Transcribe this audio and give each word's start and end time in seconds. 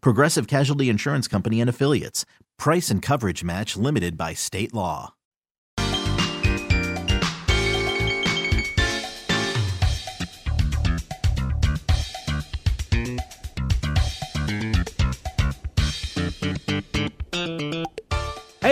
Progressive 0.00 0.46
Casualty 0.46 0.88
Insurance 0.88 1.28
Company 1.28 1.60
and 1.60 1.70
Affiliates. 1.70 2.24
Price 2.58 2.90
and 2.90 3.02
coverage 3.02 3.44
match 3.44 3.76
limited 3.76 4.16
by 4.16 4.34
state 4.34 4.74
law. 4.74 5.14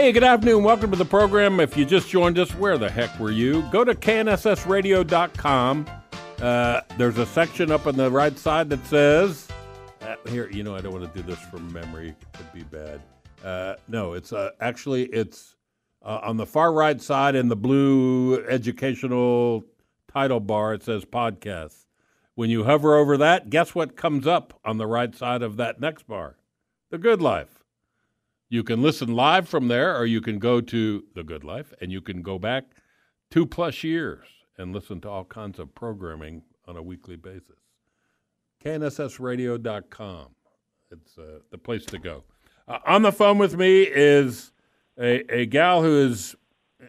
Hey, 0.05 0.13
good 0.13 0.25
afternoon. 0.25 0.65
Welcome 0.65 0.91
to 0.91 0.99
the 0.99 1.05
program. 1.07 1.61
If 1.61 1.79
you 1.79 1.87
just 1.87 2.11
joined 2.11 2.39
us, 2.39 2.51
where 2.57 2.77
the 2.77 2.91
heck 2.91 3.19
were 3.19 3.31
you? 3.31 3.63
Go 3.73 3.85
to 3.85 3.95
knssradio.com. 3.95 5.87
Uh, 6.43 6.81
there's 6.99 7.17
a 7.17 7.25
section 7.25 7.71
up 7.71 7.87
on 7.87 7.97
the 7.97 8.11
right 8.11 8.39
side 8.39 8.69
that 8.69 8.85
says, 8.87 9.49
uh, 10.05 10.17
here, 10.29 10.51
you 10.51 10.63
know, 10.63 10.77
I 10.77 10.81
don't 10.81 10.93
want 10.93 11.13
to 11.13 11.23
do 11.23 11.27
this 11.27 11.41
from 11.47 11.73
memory. 11.73 12.15
Could 12.35 12.53
be 12.53 12.63
bad. 12.63 13.01
Uh, 13.43 13.75
no, 13.89 14.13
it's 14.13 14.33
uh, 14.33 14.51
actually, 14.61 15.05
it's 15.07 15.57
uh, 16.03 16.21
on 16.23 16.37
the 16.37 16.47
far 16.47 16.73
right 16.73 17.01
side 17.01 17.35
in 17.35 17.49
the 17.49 17.57
blue 17.57 18.45
educational 18.47 19.65
title 20.13 20.41
bar. 20.41 20.75
It 20.75 20.83
says 20.83 21.05
podcast. 21.05 21.87
When 22.35 22.51
you 22.51 22.65
hover 22.65 22.97
over 22.97 23.17
that, 23.17 23.49
guess 23.49 23.75
what 23.75 23.97
comes 23.97 24.27
up 24.27 24.59
on 24.65 24.79
the 24.79 24.87
right 24.87 25.15
side 25.15 25.43
of 25.43 25.57
that 25.57 25.81
next 25.81 26.07
bar? 26.07 26.37
The 26.91 26.99
Good 26.99 27.23
Life. 27.23 27.65
You 28.49 28.63
can 28.63 28.83
listen 28.83 29.15
live 29.15 29.49
from 29.49 29.69
there, 29.69 29.97
or 29.97 30.05
you 30.05 30.21
can 30.21 30.39
go 30.39 30.61
to 30.61 31.05
The 31.15 31.25
Good 31.25 31.45
Life 31.45 31.73
and 31.81 31.91
you 31.91 32.01
can 32.01 32.23
go 32.23 32.39
back 32.39 32.65
two 33.31 33.47
plus 33.47 33.83
years 33.83 34.27
and 34.59 34.73
listen 34.73 35.01
to 35.01 35.09
all 35.09 35.25
kinds 35.25 35.59
of 35.59 35.75
programming 35.75 36.43
on 36.67 36.77
a 36.77 36.83
weekly 36.83 37.17
basis. 37.17 37.64
KNSSradio.com. 38.65 40.27
It's 40.91 41.19
uh, 41.19 41.41
the 41.51 41.59
place 41.59 41.85
to 41.87 41.99
go. 41.99 42.25
Uh, 42.67 42.79
on 42.87 43.03
the 43.03 43.13
phone 43.13 43.37
with 43.37 43.57
me 43.57 43.83
is 43.83 44.53
a, 44.99 45.23
a 45.33 45.47
gal 45.47 45.83
who 45.83 46.07
is 46.07 46.35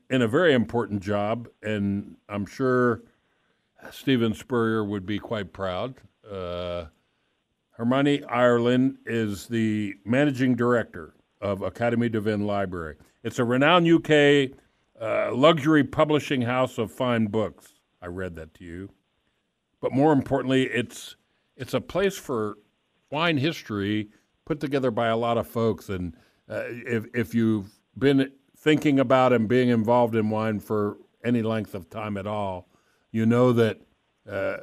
in 0.10 0.22
a 0.22 0.28
very 0.28 0.54
important 0.54 1.02
job, 1.02 1.50
and 1.62 2.16
I'm 2.30 2.46
sure 2.46 3.02
Steven 3.92 4.34
Spurrier 4.34 4.84
would 4.84 5.06
be 5.06 5.20
quite 5.20 5.52
proud. 5.52 5.96
Uh, 6.30 6.86
Hermione 7.72 8.24
Ireland 8.24 8.98
is 9.06 9.48
the 9.48 9.96
managing 10.06 10.56
director 10.56 11.14
of 11.42 11.60
Académie 11.60 12.12
du 12.12 12.22
Vin 12.22 12.48
Library. 12.48 12.96
It's 13.24 13.40
a 13.40 13.44
renowned 13.44 13.88
UK 13.88 14.58
uh, 15.02 15.36
luxury 15.36 15.84
publishing 15.84 16.42
house 16.42 16.78
of 16.78 16.92
fine 16.92 17.26
books. 17.28 17.74
I 18.02 18.08
read 18.08 18.36
that 18.36 18.54
to 18.56 18.64
you. 18.64 18.92
But 19.82 19.92
more 19.92 20.14
importantly, 20.14 20.64
it's 20.64 21.18
it's 21.58 21.74
a 21.74 21.82
place 21.82 22.18
for 22.18 22.58
wine 23.12 23.38
history 23.38 24.10
put 24.46 24.60
together 24.60 24.92
by 24.92 25.08
a 25.08 25.18
lot 25.18 25.38
of 25.38 25.48
folks. 25.48 25.90
And 25.90 26.16
uh, 26.50 26.64
if 26.68 27.06
if 27.14 27.34
you've 27.34 27.80
been 27.98 28.32
thinking 28.58 29.00
about 29.00 29.32
and 29.34 29.48
being 29.48 29.70
involved 29.70 30.16
in 30.16 30.30
wine 30.30 30.60
for 30.60 30.98
any 31.24 31.42
length 31.42 31.74
of 31.76 31.90
time 31.90 32.18
at 32.18 32.28
all, 32.28 32.68
you 33.12 33.26
know 33.26 33.54
that 33.54 33.80
uh, 34.30 34.58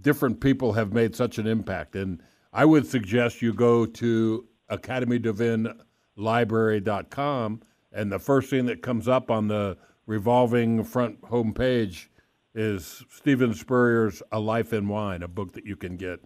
different 0.00 0.40
people 0.40 0.72
have 0.72 0.92
made 0.92 1.14
such 1.14 1.38
an 1.38 1.46
impact. 1.46 1.94
And 1.96 2.22
I 2.52 2.64
would 2.64 2.86
suggest 2.86 3.42
you 3.42 3.52
go 3.52 3.84
to 3.86 4.46
academieduvinlibrary.com, 4.70 7.62
and 7.92 8.12
the 8.12 8.18
first 8.18 8.50
thing 8.50 8.66
that 8.66 8.82
comes 8.82 9.08
up 9.08 9.30
on 9.30 9.48
the 9.48 9.78
revolving 10.06 10.84
front 10.84 11.18
home 11.24 11.52
page 11.52 12.10
is 12.58 13.04
Steven 13.08 13.54
Spurrier's 13.54 14.20
A 14.32 14.40
Life 14.40 14.72
in 14.72 14.88
Wine, 14.88 15.22
a 15.22 15.28
book 15.28 15.52
that 15.52 15.64
you 15.64 15.76
can 15.76 15.96
get. 15.96 16.20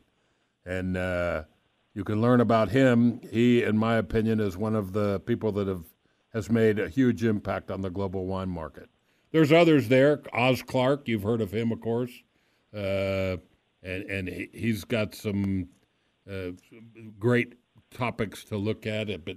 And 0.65 0.97
uh, 0.97 1.43
you 1.95 2.05
can 2.05 2.23
learn 2.23 2.41
about 2.41 2.71
him. 2.71 3.21
He, 3.31 3.63
in 3.63 3.77
my 3.77 3.97
opinion, 3.97 4.41
is 4.41 4.57
one 4.57 4.75
of 4.75 4.93
the 4.93 5.21
people 5.21 5.53
that 5.53 5.69
have 5.69 5.85
has 6.33 6.51
made 6.51 6.79
a 6.79 6.89
huge 6.89 7.23
impact 7.25 7.71
on 7.71 7.83
the 7.83 7.91
global 7.91 8.25
wine 8.25 8.49
market. 8.49 8.89
There's 9.33 9.53
others 9.53 9.89
there. 9.89 10.23
Oz 10.33 10.63
Clarke, 10.63 11.07
you've 11.07 11.23
heard 11.23 11.43
of 11.43 11.53
him, 11.53 11.71
of 11.71 11.83
course, 11.83 12.11
uh, 12.75 13.37
and 13.83 14.05
and 14.11 14.29
he, 14.29 14.49
he's 14.55 14.85
got 14.85 15.15
some 15.15 15.69
uh, 16.31 16.53
great 17.19 17.57
topics 17.91 18.45
to 18.45 18.57
look 18.57 18.87
at 18.87 19.11
it, 19.11 19.27
but 19.27 19.37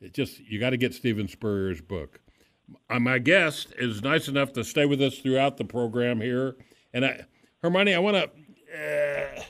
it 0.00 0.12
just 0.12 0.40
you 0.40 0.58
got 0.58 0.70
to 0.70 0.76
get 0.76 0.94
Steven 0.94 1.28
Spurrier's 1.28 1.80
book. 1.80 2.20
Uh, 2.90 3.00
my 3.00 3.18
guest 3.18 3.72
is 3.78 4.02
nice 4.02 4.28
enough 4.28 4.52
to 4.52 4.64
stay 4.64 4.86
with 4.86 5.00
us 5.02 5.18
throughout 5.18 5.56
the 5.56 5.64
program 5.64 6.20
here, 6.20 6.56
and 6.92 7.04
I, 7.04 7.24
Hermione, 7.62 7.94
I 7.94 7.98
want 7.98 8.16
to. 8.16 8.30
Uh, 8.74 9.42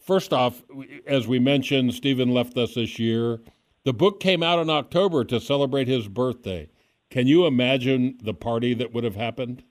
first 0.00 0.32
off, 0.32 0.62
as 1.06 1.26
we 1.26 1.38
mentioned, 1.38 1.94
Steven 1.94 2.32
left 2.32 2.56
us 2.56 2.74
this 2.74 2.98
year. 2.98 3.40
The 3.84 3.92
book 3.92 4.20
came 4.20 4.42
out 4.42 4.58
in 4.58 4.68
October 4.70 5.24
to 5.24 5.40
celebrate 5.40 5.88
his 5.88 6.08
birthday. 6.08 6.68
Can 7.10 7.26
you 7.26 7.46
imagine 7.46 8.18
the 8.22 8.34
party 8.34 8.74
that 8.74 8.92
would 8.92 9.04
have 9.04 9.16
happened? 9.16 9.64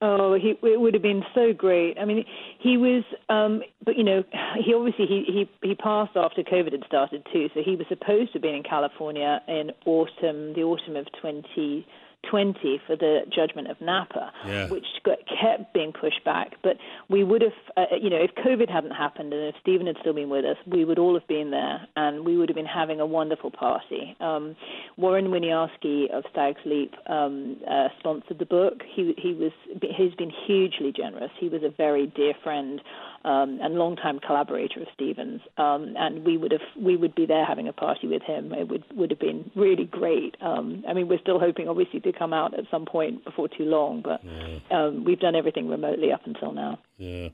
Oh, 0.00 0.34
he 0.34 0.50
it 0.62 0.80
would 0.80 0.94
have 0.94 1.02
been 1.02 1.24
so 1.34 1.52
great. 1.52 1.98
I 1.98 2.04
mean, 2.04 2.24
he 2.60 2.76
was, 2.76 3.02
um, 3.28 3.62
but 3.84 3.96
you 3.96 4.04
know, 4.04 4.22
he 4.64 4.72
obviously 4.72 5.06
he 5.06 5.24
he 5.26 5.68
he 5.68 5.74
passed 5.74 6.16
after 6.16 6.42
COVID 6.42 6.70
had 6.72 6.84
started 6.86 7.26
too. 7.32 7.48
So 7.52 7.62
he 7.64 7.74
was 7.74 7.86
supposed 7.88 8.28
to 8.28 8.34
have 8.34 8.42
been 8.42 8.54
in 8.54 8.62
California 8.62 9.42
in 9.48 9.72
autumn, 9.86 10.54
the 10.54 10.62
autumn 10.62 10.94
of 10.94 11.06
20 11.20 11.84
20 12.30 12.80
for 12.86 12.96
the 12.96 13.20
judgment 13.34 13.70
of 13.70 13.80
Napa, 13.80 14.32
yeah. 14.46 14.68
which 14.68 14.84
got, 15.04 15.18
kept 15.26 15.72
being 15.72 15.92
pushed 15.92 16.24
back. 16.24 16.54
But 16.62 16.76
we 17.08 17.24
would 17.24 17.42
have, 17.42 17.52
uh, 17.76 17.96
you 18.00 18.10
know, 18.10 18.16
if 18.16 18.34
COVID 18.44 18.70
hadn't 18.70 18.90
happened 18.90 19.32
and 19.32 19.48
if 19.48 19.54
Steven 19.60 19.86
had 19.86 19.96
still 20.00 20.14
been 20.14 20.28
with 20.28 20.44
us, 20.44 20.56
we 20.66 20.84
would 20.84 20.98
all 20.98 21.14
have 21.14 21.26
been 21.26 21.50
there 21.50 21.86
and 21.96 22.24
we 22.24 22.36
would 22.36 22.48
have 22.48 22.56
been 22.56 22.66
having 22.66 23.00
a 23.00 23.06
wonderful 23.06 23.50
party. 23.50 24.16
Um, 24.20 24.56
Warren 24.96 25.28
Winiarski 25.28 26.10
of 26.10 26.24
Stag's 26.30 26.60
Leap 26.64 26.94
um, 27.06 27.56
uh, 27.70 27.88
sponsored 27.98 28.38
the 28.38 28.46
book. 28.46 28.82
He 28.94 29.14
he 29.16 29.32
was 29.32 29.52
he's 29.80 30.14
been 30.14 30.32
hugely 30.46 30.92
generous. 30.94 31.30
He 31.38 31.48
was 31.48 31.62
a 31.62 31.70
very 31.70 32.06
dear 32.06 32.34
friend 32.42 32.80
um, 33.28 33.58
and 33.60 33.74
longtime 33.74 34.20
collaborator 34.20 34.80
of 34.80 34.86
Stevens, 34.94 35.42
um, 35.58 35.94
and 35.98 36.24
we 36.24 36.38
would 36.38 36.50
have 36.50 36.62
we 36.80 36.96
would 36.96 37.14
be 37.14 37.26
there 37.26 37.44
having 37.44 37.68
a 37.68 37.74
party 37.74 38.06
with 38.06 38.22
him. 38.22 38.54
It 38.54 38.68
would 38.68 38.84
would 38.96 39.10
have 39.10 39.20
been 39.20 39.50
really 39.54 39.84
great. 39.84 40.36
Um, 40.40 40.82
I 40.88 40.94
mean, 40.94 41.08
we're 41.08 41.20
still 41.20 41.38
hoping, 41.38 41.68
obviously, 41.68 42.00
to 42.00 42.12
come 42.12 42.32
out 42.32 42.58
at 42.58 42.64
some 42.70 42.86
point 42.86 43.24
before 43.24 43.48
too 43.48 43.64
long, 43.64 44.00
but 44.00 44.24
yeah. 44.24 44.58
um, 44.70 45.04
we've 45.04 45.20
done 45.20 45.36
everything 45.36 45.68
remotely 45.68 46.10
up 46.10 46.22
until 46.24 46.52
now. 46.52 46.78
Yeah, 46.96 47.28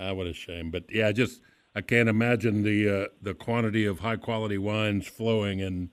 ah, 0.00 0.14
what 0.14 0.26
a 0.26 0.32
shame. 0.32 0.70
But 0.70 0.84
yeah, 0.88 1.12
just 1.12 1.42
I 1.74 1.82
can't 1.82 2.08
imagine 2.08 2.62
the 2.62 2.88
uh, 2.88 3.06
the 3.20 3.34
quantity 3.34 3.84
of 3.84 4.00
high 4.00 4.16
quality 4.16 4.56
wines 4.56 5.06
flowing 5.06 5.60
and 5.60 5.90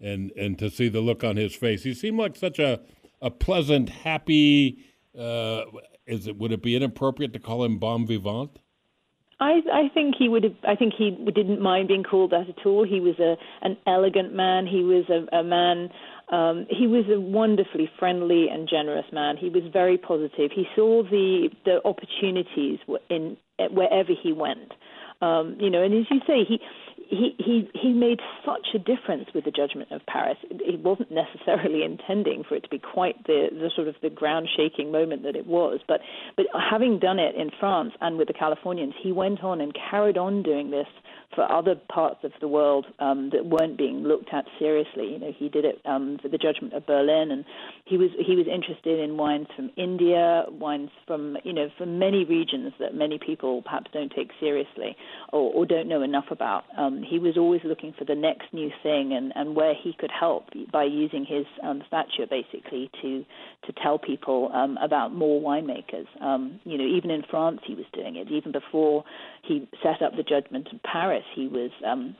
and 0.00 0.30
and 0.32 0.56
to 0.60 0.70
see 0.70 0.88
the 0.88 1.00
look 1.00 1.24
on 1.24 1.36
his 1.36 1.56
face. 1.56 1.82
He 1.82 1.92
seemed 1.92 2.18
like 2.18 2.36
such 2.36 2.60
a 2.60 2.80
a 3.20 3.32
pleasant, 3.32 3.88
happy. 3.88 4.78
Uh, 5.18 5.62
is 6.06 6.28
it 6.28 6.36
would 6.38 6.52
it 6.52 6.62
be 6.62 6.76
inappropriate 6.76 7.32
to 7.32 7.40
call 7.40 7.64
him 7.64 7.78
bon 7.78 8.06
vivant? 8.06 8.60
I, 9.38 9.60
I 9.70 9.88
think 9.92 10.14
he 10.18 10.28
would 10.28 10.44
have. 10.44 10.54
I 10.66 10.76
think 10.76 10.94
he 10.96 11.10
didn't 11.10 11.60
mind 11.60 11.88
being 11.88 12.04
called 12.04 12.30
that 12.30 12.48
at 12.48 12.64
all. 12.64 12.86
He 12.86 13.00
was 13.00 13.18
a 13.18 13.36
an 13.60 13.76
elegant 13.86 14.34
man. 14.34 14.66
He 14.66 14.82
was 14.82 15.04
a, 15.10 15.36
a 15.36 15.42
man. 15.42 15.90
Um, 16.32 16.66
he 16.70 16.86
was 16.86 17.04
a 17.14 17.20
wonderfully 17.20 17.90
friendly 17.98 18.48
and 18.48 18.68
generous 18.68 19.04
man. 19.12 19.36
He 19.36 19.50
was 19.50 19.62
very 19.70 19.98
positive. 19.98 20.52
He 20.54 20.64
saw 20.74 21.02
the 21.02 21.50
the 21.66 21.80
opportunities 21.84 22.78
in 23.10 23.36
wherever 23.70 24.12
he 24.20 24.32
went. 24.32 24.72
Um, 25.20 25.56
you 25.60 25.70
know, 25.70 25.82
and 25.82 25.94
as 25.94 26.06
you 26.10 26.20
say, 26.26 26.44
he 26.48 26.58
he, 27.08 27.34
he 27.38 27.68
he 27.74 27.92
made 27.92 28.20
such 28.44 28.68
a 28.74 28.78
difference 28.78 29.28
with 29.34 29.44
the 29.44 29.50
judgment 29.50 29.90
of 29.92 30.04
Paris. 30.06 30.36
He 30.64 30.76
wasn't 30.76 31.10
necessarily 31.10 31.84
intending 31.84 32.44
for 32.44 32.54
it 32.56 32.62
to 32.64 32.68
be 32.68 32.78
quite 32.78 33.24
the, 33.26 33.48
the 33.52 33.70
sort 33.74 33.88
of 33.88 33.94
the 34.02 34.10
ground 34.10 34.48
shaking 34.56 34.90
moment 34.90 35.22
that 35.22 35.36
it 35.36 35.46
was, 35.46 35.80
but 35.86 36.00
but 36.36 36.46
having 36.54 36.98
done 36.98 37.18
it 37.18 37.34
in 37.34 37.50
France 37.60 37.92
and 38.00 38.18
with 38.18 38.28
the 38.28 38.34
Californians, 38.34 38.94
he 39.00 39.12
went 39.12 39.42
on 39.44 39.60
and 39.60 39.76
carried 39.90 40.18
on 40.18 40.42
doing 40.42 40.70
this 40.70 40.88
for 41.36 41.50
other 41.52 41.76
parts 41.76 42.24
of 42.24 42.32
the 42.40 42.48
world 42.48 42.86
um, 42.98 43.30
that 43.30 43.46
weren't 43.46 43.76
being 43.78 44.02
looked 44.02 44.32
at 44.32 44.46
seriously. 44.58 45.12
You 45.12 45.18
know, 45.20 45.32
he 45.36 45.48
did 45.48 45.64
it 45.64 45.80
um, 45.84 46.18
for 46.20 46.28
the 46.28 46.38
Judgment 46.38 46.72
of 46.72 46.86
Berlin, 46.86 47.30
and 47.30 47.44
he 47.84 47.96
was 47.98 48.10
he 48.18 48.34
was 48.34 48.46
interested 48.52 48.98
in 48.98 49.16
wines 49.16 49.46
from 49.54 49.70
India, 49.76 50.46
wines 50.48 50.90
from 51.06 51.36
you 51.44 51.52
know 51.52 51.68
from 51.78 51.98
many 51.98 52.24
regions 52.24 52.72
that 52.80 52.94
many 52.94 53.18
people 53.18 53.62
perhaps 53.62 53.90
don't 53.92 54.10
take 54.10 54.30
seriously 54.40 54.96
or, 55.32 55.52
or 55.52 55.66
don't 55.66 55.88
know 55.88 56.02
enough 56.02 56.26
about. 56.30 56.64
Um, 56.76 57.04
he 57.08 57.18
was 57.18 57.36
always 57.36 57.60
looking 57.64 57.94
for 57.96 58.04
the 58.04 58.14
next 58.14 58.52
new 58.52 58.70
thing 58.82 59.12
and, 59.12 59.32
and 59.36 59.54
where 59.54 59.74
he 59.74 59.94
could 59.98 60.10
help 60.10 60.46
by 60.72 60.84
using 60.84 61.26
his 61.26 61.44
um, 61.62 61.82
stature 61.86 62.26
basically 62.28 62.90
to 63.02 63.24
to 63.66 63.72
tell 63.82 63.98
people 63.98 64.50
um, 64.54 64.78
about 64.82 65.14
more 65.14 65.40
winemakers. 65.40 66.06
Um, 66.22 66.60
you 66.64 66.78
know, 66.78 66.84
even 66.84 67.10
in 67.10 67.22
France, 67.28 67.60
he 67.66 67.74
was 67.74 67.84
doing 67.92 68.16
it. 68.16 68.30
Even 68.30 68.52
before 68.52 69.04
he 69.42 69.68
set 69.82 70.00
up 70.00 70.16
the 70.16 70.22
Judgment 70.22 70.68
in 70.72 70.80
Paris, 70.84 71.24
he 71.34 71.48
was 71.48 71.70
um, 71.86 72.16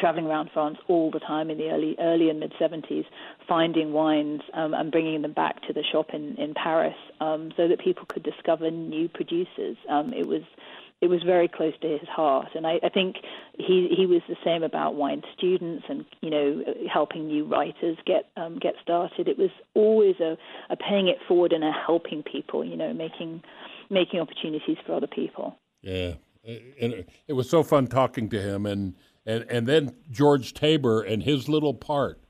traveling 0.00 0.26
around 0.26 0.50
France 0.52 0.78
all 0.88 1.10
the 1.10 1.20
time 1.20 1.50
in 1.50 1.58
the 1.58 1.70
early 1.70 1.96
early 1.98 2.30
and 2.30 2.40
mid 2.40 2.52
70s, 2.60 3.04
finding 3.48 3.92
wines 3.92 4.42
um, 4.54 4.74
and 4.74 4.90
bringing 4.90 5.22
them 5.22 5.32
back 5.32 5.62
to 5.62 5.72
the 5.72 5.82
shop 5.82 6.10
in 6.12 6.36
in 6.36 6.54
Paris, 6.54 6.96
um, 7.20 7.52
so 7.56 7.68
that 7.68 7.80
people 7.80 8.04
could 8.06 8.22
discover 8.22 8.70
new 8.70 9.08
producers. 9.08 9.76
Um, 9.88 10.12
it 10.12 10.26
was 10.26 10.42
it 11.02 11.08
was 11.08 11.22
very 11.22 11.46
close 11.46 11.74
to 11.82 11.88
his 11.88 12.08
heart, 12.08 12.48
and 12.54 12.66
I, 12.66 12.80
I 12.82 12.88
think 12.88 13.16
he 13.58 13.88
he 13.94 14.06
was 14.06 14.22
the 14.28 14.36
same 14.44 14.62
about 14.62 14.94
wine 14.94 15.22
students 15.36 15.84
and 15.88 16.06
you 16.22 16.30
know 16.30 16.64
helping 16.92 17.26
new 17.26 17.44
writers 17.44 17.98
get 18.06 18.30
um, 18.36 18.58
get 18.58 18.74
started. 18.82 19.28
It 19.28 19.38
was 19.38 19.50
always 19.74 20.16
a, 20.20 20.38
a 20.70 20.76
paying 20.76 21.08
it 21.08 21.18
forward 21.28 21.52
and 21.52 21.62
a 21.62 21.72
helping 21.72 22.22
people, 22.22 22.64
you 22.64 22.76
know, 22.76 22.94
making 22.94 23.42
making 23.90 24.20
opportunities 24.20 24.78
for 24.86 24.94
other 24.94 25.06
people. 25.06 25.58
Yeah, 25.82 26.14
and 26.46 27.04
it 27.26 27.32
was 27.32 27.48
so 27.48 27.62
fun 27.62 27.86
talking 27.86 28.28
to 28.30 28.40
him, 28.40 28.66
and 28.66 28.94
and 29.24 29.44
and 29.48 29.66
then 29.66 29.94
George 30.10 30.54
Taber 30.54 31.02
and 31.02 31.22
his 31.22 31.48
little 31.48 31.74
part. 31.74 32.22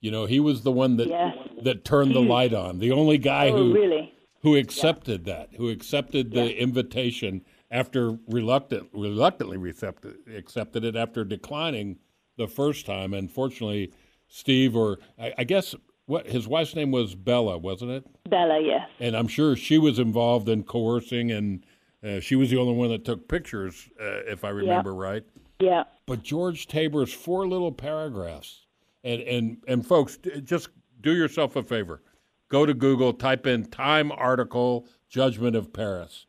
You 0.00 0.10
know, 0.10 0.26
he 0.26 0.40
was 0.40 0.62
the 0.62 0.72
one 0.72 0.96
that 0.96 1.08
yes. 1.08 1.36
that 1.62 1.84
turned 1.84 2.14
the 2.14 2.20
light 2.20 2.54
on. 2.54 2.78
The 2.78 2.92
only 2.92 3.18
guy 3.18 3.48
oh, 3.50 3.56
who 3.56 3.74
really? 3.74 4.14
who 4.42 4.56
accepted 4.56 5.26
yeah. 5.26 5.34
that, 5.34 5.48
who 5.56 5.68
accepted 5.68 6.32
the 6.32 6.52
yeah. 6.52 6.58
invitation 6.58 7.44
after 7.70 8.18
reluctant, 8.26 8.88
reluctantly 8.92 9.68
accepted, 9.68 10.16
accepted 10.34 10.84
it 10.84 10.96
after 10.96 11.24
declining 11.24 11.98
the 12.36 12.48
first 12.48 12.86
time. 12.86 13.14
And 13.14 13.30
fortunately, 13.30 13.92
Steve, 14.26 14.74
or 14.74 14.98
I, 15.18 15.34
I 15.38 15.44
guess 15.44 15.74
what 16.06 16.26
his 16.26 16.48
wife's 16.48 16.74
name 16.74 16.90
was 16.90 17.14
Bella, 17.14 17.58
wasn't 17.58 17.92
it? 17.92 18.06
Bella, 18.28 18.60
yes. 18.60 18.88
And 18.98 19.16
I'm 19.16 19.28
sure 19.28 19.54
she 19.54 19.78
was 19.78 19.98
involved 19.98 20.48
in 20.48 20.64
coercing, 20.64 21.30
and 21.30 21.64
uh, 22.04 22.20
she 22.20 22.36
was 22.36 22.50
the 22.50 22.56
only 22.56 22.74
one 22.74 22.88
that 22.90 23.04
took 23.04 23.28
pictures, 23.28 23.88
uh, 24.00 24.24
if 24.26 24.44
I 24.44 24.50
remember 24.50 24.90
yeah. 24.92 25.10
right. 25.10 25.24
Yeah. 25.58 25.84
But 26.06 26.22
George 26.22 26.66
Taber's 26.66 27.12
four 27.12 27.46
little 27.46 27.72
paragraphs, 27.72 28.66
and 29.04 29.20
and 29.22 29.58
and 29.68 29.86
folks, 29.86 30.18
just 30.44 30.70
do 31.00 31.14
yourself 31.14 31.56
a 31.56 31.62
favor, 31.62 32.02
go 32.48 32.64
to 32.64 32.74
Google, 32.74 33.12
type 33.12 33.46
in 33.46 33.66
"Time 33.66 34.10
article 34.12 34.86
Judgment 35.08 35.56
of 35.56 35.72
Paris." 35.72 36.26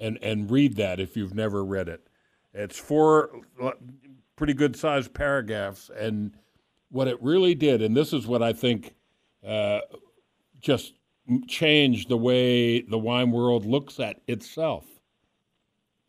and 0.00 0.18
and 0.22 0.50
read 0.50 0.76
that 0.76 0.98
if 0.98 1.16
you've 1.16 1.34
never 1.34 1.64
read 1.64 1.88
it. 1.88 2.08
It's 2.52 2.78
four 2.78 3.30
pretty 4.34 4.54
good 4.54 4.74
sized 4.74 5.14
paragraphs, 5.14 5.90
and 5.96 6.34
what 6.90 7.06
it 7.06 7.22
really 7.22 7.54
did, 7.54 7.82
and 7.82 7.96
this 7.96 8.12
is 8.12 8.26
what 8.26 8.42
I 8.42 8.52
think 8.52 8.94
uh, 9.46 9.80
just 10.58 10.94
changed 11.46 12.08
the 12.08 12.16
way 12.16 12.80
the 12.80 12.98
wine 12.98 13.30
world 13.30 13.64
looks 13.64 14.00
at 14.00 14.20
itself. 14.26 14.84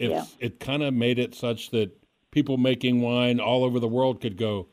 It's, 0.01 0.11
yeah. 0.11 0.25
It 0.39 0.59
kind 0.59 0.83
of 0.83 0.93
made 0.93 1.19
it 1.19 1.35
such 1.35 1.71
that 1.71 1.91
people 2.31 2.57
making 2.57 3.01
wine 3.01 3.39
all 3.39 3.63
over 3.63 3.79
the 3.79 3.87
world 3.87 4.21
could 4.21 4.37
go, 4.37 4.67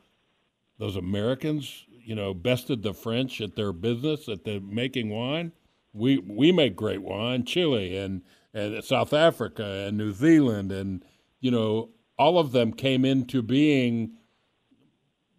those 0.78 0.96
Americans, 0.96 1.84
you 2.04 2.14
know, 2.14 2.34
bested 2.34 2.82
the 2.82 2.94
French 2.94 3.40
at 3.40 3.56
their 3.56 3.72
business, 3.72 4.28
at 4.28 4.44
the 4.44 4.60
making 4.60 5.10
wine. 5.10 5.52
We 5.92 6.19
we 6.19 6.52
make 6.52 6.76
great 6.76 7.02
wine, 7.02 7.44
Chile 7.44 7.96
and 7.96 8.22
and 8.54 8.82
South 8.84 9.12
Africa 9.12 9.64
and 9.64 9.96
New 9.96 10.12
Zealand 10.12 10.72
and 10.72 11.04
you 11.40 11.50
know 11.50 11.90
all 12.19 12.38
of 12.38 12.52
them 12.52 12.72
came 12.72 13.04
into 13.04 13.42
being 13.42 14.12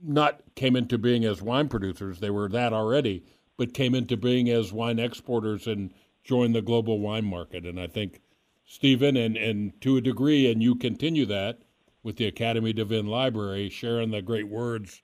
not 0.01 0.41
came 0.55 0.75
into 0.75 0.97
being 0.97 1.25
as 1.25 1.41
wine 1.41 1.67
producers 1.67 2.19
they 2.19 2.29
were 2.29 2.47
that 2.49 2.73
already 2.73 3.25
but 3.57 3.73
came 3.73 3.93
into 3.93 4.15
being 4.15 4.49
as 4.49 4.71
wine 4.71 4.99
exporters 4.99 5.67
and 5.67 5.93
joined 6.23 6.55
the 6.55 6.61
global 6.61 6.99
wine 6.99 7.25
market 7.25 7.65
and 7.65 7.79
I 7.79 7.87
think 7.87 8.21
Steven 8.69 9.17
and 9.17 9.35
and 9.35 9.79
to 9.81 9.97
a 9.97 10.01
degree 10.01 10.49
and 10.49 10.63
you 10.63 10.75
continue 10.75 11.25
that 11.25 11.59
with 12.03 12.15
the 12.15 12.27
Academy 12.27 12.71
des 12.71 13.01
Library 13.01 13.69
sharing 13.69 14.11
the 14.11 14.21
great 14.21 14.47
words 14.47 15.01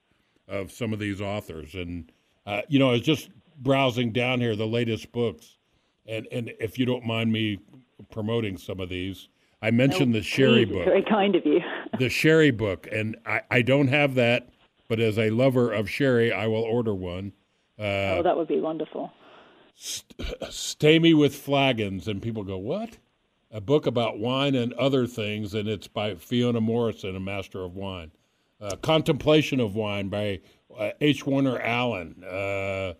of 0.48 0.70
some 0.70 0.92
of 0.92 0.98
these 0.98 1.20
authors 1.20 1.74
and 1.74 2.10
uh, 2.46 2.62
you 2.68 2.78
know 2.78 2.90
I 2.90 2.92
was 2.92 3.02
just 3.02 3.28
browsing 3.58 4.12
down 4.12 4.40
here 4.40 4.54
the 4.56 4.66
latest 4.66 5.10
books 5.12 5.58
and 6.06 6.26
and 6.30 6.52
if 6.60 6.78
you 6.78 6.86
don't 6.86 7.04
mind 7.04 7.32
me 7.32 7.58
promoting 8.10 8.56
some 8.56 8.80
of 8.80 8.88
these. 8.88 9.28
I 9.62 9.70
mentioned 9.70 10.12
no, 10.12 10.18
the 10.18 10.24
Sherry 10.24 10.64
book. 10.64 10.84
Very 10.84 11.02
kind 11.02 11.34
of 11.34 11.44
you. 11.46 11.60
the 11.98 12.08
Sherry 12.08 12.50
book, 12.50 12.86
and 12.92 13.16
I, 13.24 13.42
I 13.50 13.62
don't 13.62 13.88
have 13.88 14.14
that, 14.16 14.50
but 14.88 15.00
as 15.00 15.18
a 15.18 15.30
lover 15.30 15.72
of 15.72 15.88
Sherry, 15.88 16.32
I 16.32 16.46
will 16.46 16.62
order 16.62 16.94
one. 16.94 17.32
Uh, 17.78 18.18
oh, 18.18 18.22
that 18.22 18.36
would 18.36 18.48
be 18.48 18.60
wonderful. 18.60 19.12
St- 19.74 20.14
Stay 20.50 20.98
Me 20.98 21.14
with 21.14 21.34
Flagons, 21.34 22.06
and 22.06 22.22
people 22.22 22.44
go, 22.44 22.58
What? 22.58 22.98
A 23.56 23.60
book 23.62 23.86
about 23.86 24.18
wine 24.18 24.54
and 24.54 24.74
other 24.74 25.06
things, 25.06 25.54
and 25.54 25.66
it's 25.66 25.88
by 25.88 26.16
Fiona 26.16 26.60
Morrison, 26.60 27.16
a 27.16 27.20
master 27.20 27.64
of 27.64 27.74
wine. 27.74 28.10
Uh, 28.60 28.76
Contemplation 28.76 29.60
of 29.60 29.74
Wine 29.74 30.10
by 30.10 30.40
uh, 30.78 30.90
H. 31.00 31.24
Warner 31.24 31.58
Allen. 31.60 32.22
Uh, 32.22 32.92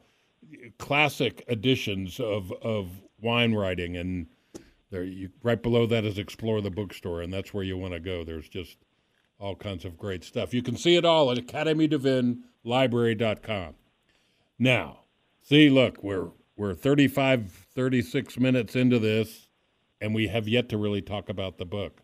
classic 0.79 1.45
editions 1.47 2.19
of, 2.19 2.51
of 2.63 2.89
wine 3.21 3.53
writing 3.53 3.99
and 3.99 4.29
there, 4.91 5.05
you, 5.05 5.29
right 5.43 5.63
below 5.63 5.85
that 5.85 6.07
is 6.07 6.17
Explore 6.17 6.63
the 6.63 6.71
Bookstore, 6.71 7.21
and 7.21 7.31
that's 7.31 7.53
where 7.53 7.65
you 7.65 7.77
want 7.77 7.93
to 7.93 8.01
go. 8.01 8.25
There's 8.25 8.49
just 8.49 8.79
all 9.39 9.57
kinds 9.57 9.85
of 9.85 9.99
great 9.99 10.25
stuff. 10.25 10.55
You 10.55 10.63
can 10.63 10.79
see 10.79 10.97
it 10.97 11.05
all 11.05 11.31
at 11.31 11.37
academieduvinlibrary.com. 11.37 13.75
Now, 14.59 15.01
see, 15.43 15.69
look, 15.69 16.03
we're 16.03 16.31
we're 16.57 16.73
35, 16.73 17.53
36 17.75 18.39
minutes 18.39 18.75
into 18.75 18.99
this, 18.99 19.46
and 20.01 20.15
we 20.15 20.29
have 20.29 20.49
yet 20.49 20.69
to 20.71 20.79
really 20.79 21.03
talk 21.03 21.29
about 21.29 21.59
the 21.59 21.65
book. 21.65 22.03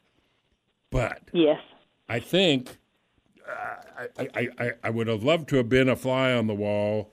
But 0.90 1.22
yes, 1.32 1.60
I 2.08 2.20
think 2.20 2.78
uh, 3.48 4.08
I, 4.18 4.28
I, 4.34 4.48
I, 4.58 4.70
I 4.84 4.90
would 4.90 5.06
have 5.06 5.22
loved 5.22 5.48
to 5.50 5.56
have 5.56 5.68
been 5.68 5.88
a 5.88 5.96
fly 5.96 6.32
on 6.32 6.46
the 6.46 6.54
wall 6.54 7.12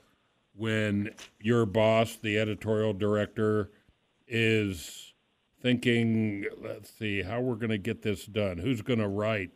when 0.55 1.11
your 1.39 1.65
boss, 1.65 2.17
the 2.17 2.37
editorial 2.37 2.93
director, 2.93 3.71
is 4.27 5.13
thinking, 5.61 6.45
let's 6.61 6.91
see, 6.91 7.23
how 7.23 7.39
we're 7.41 7.55
going 7.55 7.69
to 7.69 7.77
get 7.77 8.01
this 8.01 8.25
done, 8.25 8.57
who's 8.57 8.81
going 8.81 8.99
to 8.99 9.07
write. 9.07 9.51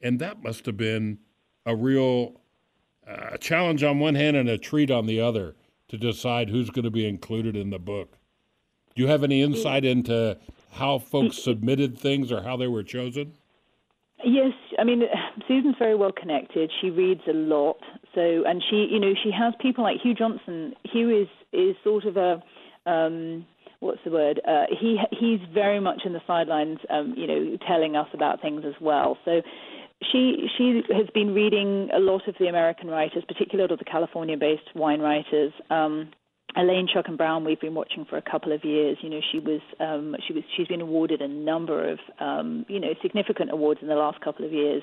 And 0.00 0.18
that 0.20 0.42
must 0.42 0.66
have 0.66 0.76
been 0.76 1.18
a 1.66 1.74
real 1.74 2.40
uh, 3.06 3.36
challenge 3.36 3.82
on 3.82 3.98
one 3.98 4.14
hand 4.14 4.36
and 4.36 4.48
a 4.48 4.58
treat 4.58 4.90
on 4.90 5.06
the 5.06 5.20
other 5.20 5.54
to 5.88 5.96
decide 5.96 6.50
who's 6.50 6.70
going 6.70 6.84
to 6.84 6.90
be 6.90 7.06
included 7.06 7.56
in 7.56 7.70
the 7.70 7.78
book. 7.78 8.18
Do 8.94 9.02
you 9.02 9.08
have 9.08 9.24
any 9.24 9.42
insight 9.42 9.84
into 9.84 10.38
how 10.72 10.98
folks 10.98 11.42
submitted 11.42 11.98
things 11.98 12.30
or 12.30 12.42
how 12.42 12.56
they 12.56 12.66
were 12.66 12.82
chosen? 12.82 13.34
Yes, 14.24 14.52
I 14.78 14.84
mean 14.84 15.02
Susan's 15.46 15.76
very 15.78 15.94
well 15.94 16.12
connected. 16.12 16.70
She 16.80 16.90
reads 16.90 17.22
a 17.28 17.32
lot, 17.32 17.78
so 18.14 18.42
and 18.46 18.62
she, 18.68 18.88
you 18.90 18.98
know, 18.98 19.14
she 19.22 19.30
has 19.30 19.54
people 19.60 19.84
like 19.84 20.00
Hugh 20.02 20.14
Johnson. 20.14 20.74
Hugh 20.84 21.22
is 21.22 21.28
is 21.52 21.76
sort 21.84 22.04
of 22.04 22.16
a 22.16 22.42
um, 22.90 23.46
what's 23.80 24.00
the 24.04 24.10
word? 24.10 24.40
Uh, 24.46 24.64
he 24.80 24.98
he's 25.12 25.40
very 25.52 25.80
much 25.80 26.02
in 26.04 26.12
the 26.12 26.20
sidelines, 26.26 26.78
um, 26.90 27.14
you 27.16 27.26
know, 27.26 27.56
telling 27.66 27.96
us 27.96 28.08
about 28.12 28.42
things 28.42 28.64
as 28.66 28.74
well. 28.80 29.16
So 29.24 29.42
she 30.12 30.48
she 30.56 30.82
has 30.92 31.08
been 31.14 31.34
reading 31.34 31.88
a 31.94 31.98
lot 31.98 32.26
of 32.28 32.34
the 32.38 32.46
American 32.46 32.88
writers, 32.88 33.24
particularly 33.26 33.62
a 33.62 33.66
lot 33.68 33.72
of 33.72 33.78
the 33.78 33.84
California-based 33.84 34.74
wine 34.74 35.00
writers. 35.00 35.52
Um, 35.70 36.10
Elaine 36.56 36.88
Chukan 36.88 37.16
Brown, 37.16 37.44
we've 37.44 37.60
been 37.60 37.74
watching 37.74 38.06
for 38.06 38.16
a 38.16 38.22
couple 38.22 38.52
of 38.52 38.64
years. 38.64 38.96
You 39.02 39.10
know, 39.10 39.20
she 39.30 39.38
was 39.38 39.60
um, 39.80 40.16
she 40.26 40.32
was 40.32 40.42
she's 40.56 40.66
been 40.66 40.80
awarded 40.80 41.20
a 41.20 41.28
number 41.28 41.90
of 41.90 41.98
um, 42.20 42.64
you 42.68 42.80
know 42.80 42.94
significant 43.02 43.50
awards 43.52 43.80
in 43.82 43.88
the 43.88 43.94
last 43.94 44.20
couple 44.22 44.46
of 44.46 44.52
years. 44.52 44.82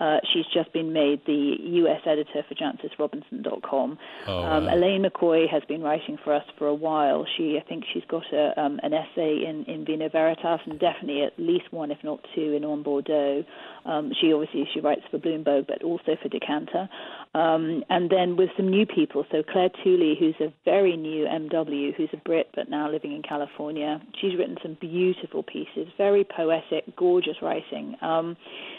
Uh, 0.00 0.16
she's 0.32 0.46
just 0.52 0.72
been 0.72 0.92
made 0.92 1.20
the 1.26 1.56
U.S. 1.60 2.00
editor 2.06 2.42
for 2.48 2.54
JancisRobinson.com. 2.54 3.98
Oh, 4.26 4.38
um, 4.42 4.64
wow. 4.64 4.72
Elin 4.72 5.04
McCoy 5.04 5.48
has 5.48 5.62
been 5.68 5.82
writing 5.82 6.18
for 6.24 6.34
us 6.34 6.44
for 6.58 6.66
a 6.66 6.74
while. 6.74 7.24
She, 7.36 7.60
I 7.62 7.68
think, 7.68 7.84
she's 7.92 8.02
got 8.08 8.24
a, 8.32 8.58
um, 8.60 8.80
an 8.82 8.94
essay 8.94 9.44
in 9.46 9.64
in 9.68 9.84
Vino 9.84 10.08
Veritas, 10.08 10.60
and 10.64 10.80
definitely 10.80 11.24
at 11.24 11.38
least 11.38 11.72
one, 11.72 11.90
if 11.90 11.98
not 12.02 12.20
two, 12.34 12.54
in 12.54 12.64
On 12.64 12.82
Bordeaux. 12.82 13.44
Um, 13.84 14.12
she 14.18 14.32
obviously 14.32 14.66
she 14.72 14.80
writes 14.80 15.02
for 15.10 15.18
Bloomberg, 15.18 15.66
but 15.66 15.82
also 15.84 16.16
for 16.22 16.28
Decanter. 16.28 16.88
Um, 17.34 17.82
and 17.88 18.10
then 18.10 18.36
with 18.36 18.50
some 18.56 18.68
new 18.68 18.84
people, 18.84 19.24
so 19.32 19.42
Clare 19.42 19.70
Tooley, 19.82 20.16
who's 20.18 20.34
a 20.40 20.52
very 20.66 20.96
new 20.98 21.24
MW, 21.24 21.94
who's 21.94 22.10
a 22.12 22.18
Brit 22.18 22.50
but 22.54 22.68
now 22.68 22.90
living 22.90 23.12
in 23.12 23.22
California. 23.22 24.02
She's 24.20 24.36
written 24.36 24.58
some 24.62 24.76
beautiful 24.78 25.42
pieces, 25.42 25.88
very 25.96 26.24
poetic, 26.24 26.94
gorgeous 26.94 27.36
writing. 27.40 27.96
Um, 28.02 28.36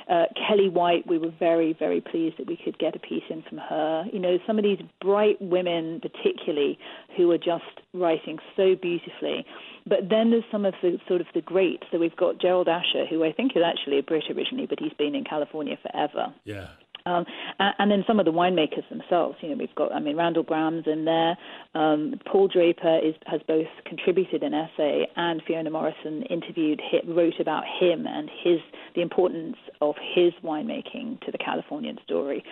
uh, 0.08 0.26
Kelli 0.38 0.72
White, 0.72 1.08
we 1.08 1.18
were 1.18 1.34
very, 1.40 1.74
very 1.74 2.00
pleased 2.00 2.38
that 2.38 2.46
we 2.46 2.56
could 2.56 2.78
get 2.78 2.96
a 2.96 3.00
piece 3.00 3.24
in 3.30 3.42
from 3.42 3.58
her. 3.58 4.06
You 4.14 4.20
know, 4.20 4.38
some 4.46 4.60
of 4.60 4.64
these 4.64 4.82
bright 5.02 5.42
women, 5.42 6.00
particularly, 6.00 6.78
who 7.18 7.32
are 7.32 7.40
just 7.40 7.82
writing 7.94 8.38
so 8.56 8.76
beautifully. 8.80 9.46
But 9.88 10.10
then 10.10 10.30
there's 10.30 10.44
some 10.52 10.66
of 10.66 10.76
the 10.84 11.00
sort 11.08 11.22
of 11.22 11.28
the 11.34 11.42
greats. 11.42 11.84
So 11.92 11.98
we've 11.98 12.16
got 12.16 12.40
Gerald 12.40 12.68
Asher, 12.68 13.06
who 13.10 13.24
I 13.24 13.32
think 13.32 13.54
is 13.56 13.64
actually 13.66 13.98
a 13.98 14.04
Brit 14.04 14.26
originally, 14.30 14.68
but 14.68 14.80
he's 14.80 14.94
been 14.94 15.16
in 15.16 15.24
California 15.24 15.78
forever. 15.82 16.34
Yeah. 16.46 16.68
Um, 17.06 17.26
and, 17.60 17.92
then 17.92 18.04
some 18.08 18.20
of 18.20 18.26
the 18.26 18.32
winemakers 18.32 18.88
themselves. 18.90 19.36
You 19.42 19.50
know, 19.50 19.56
we've 19.58 19.76
got, 19.76 19.94
I 19.94 20.00
mean, 20.00 20.16
Randall 20.16 20.44
Grahm's 20.44 20.86
in 20.88 21.06
there. 21.06 21.38
Um, 21.76 22.20
Paul 22.26 22.48
Draper 22.48 23.00
is, 23.00 23.16
has 23.26 23.42
both 23.48 23.68
contributed 23.86 24.42
an 24.42 24.54
essay, 24.54 25.08
and 25.16 25.42
Fiona 25.46 25.70
Morrison 25.70 26.24
interviewed, 26.24 26.82
wrote 27.08 27.40
about 27.40 27.64
him 27.80 28.08
and 28.08 28.30
his 28.44 28.60
the 28.96 29.02
importance 29.02 29.58
of 29.82 29.96
his 30.16 30.34
winemaking 30.44 31.20
to 31.22 31.32
the 31.32 31.38
Californian 31.38 31.98
story. 32.06 32.44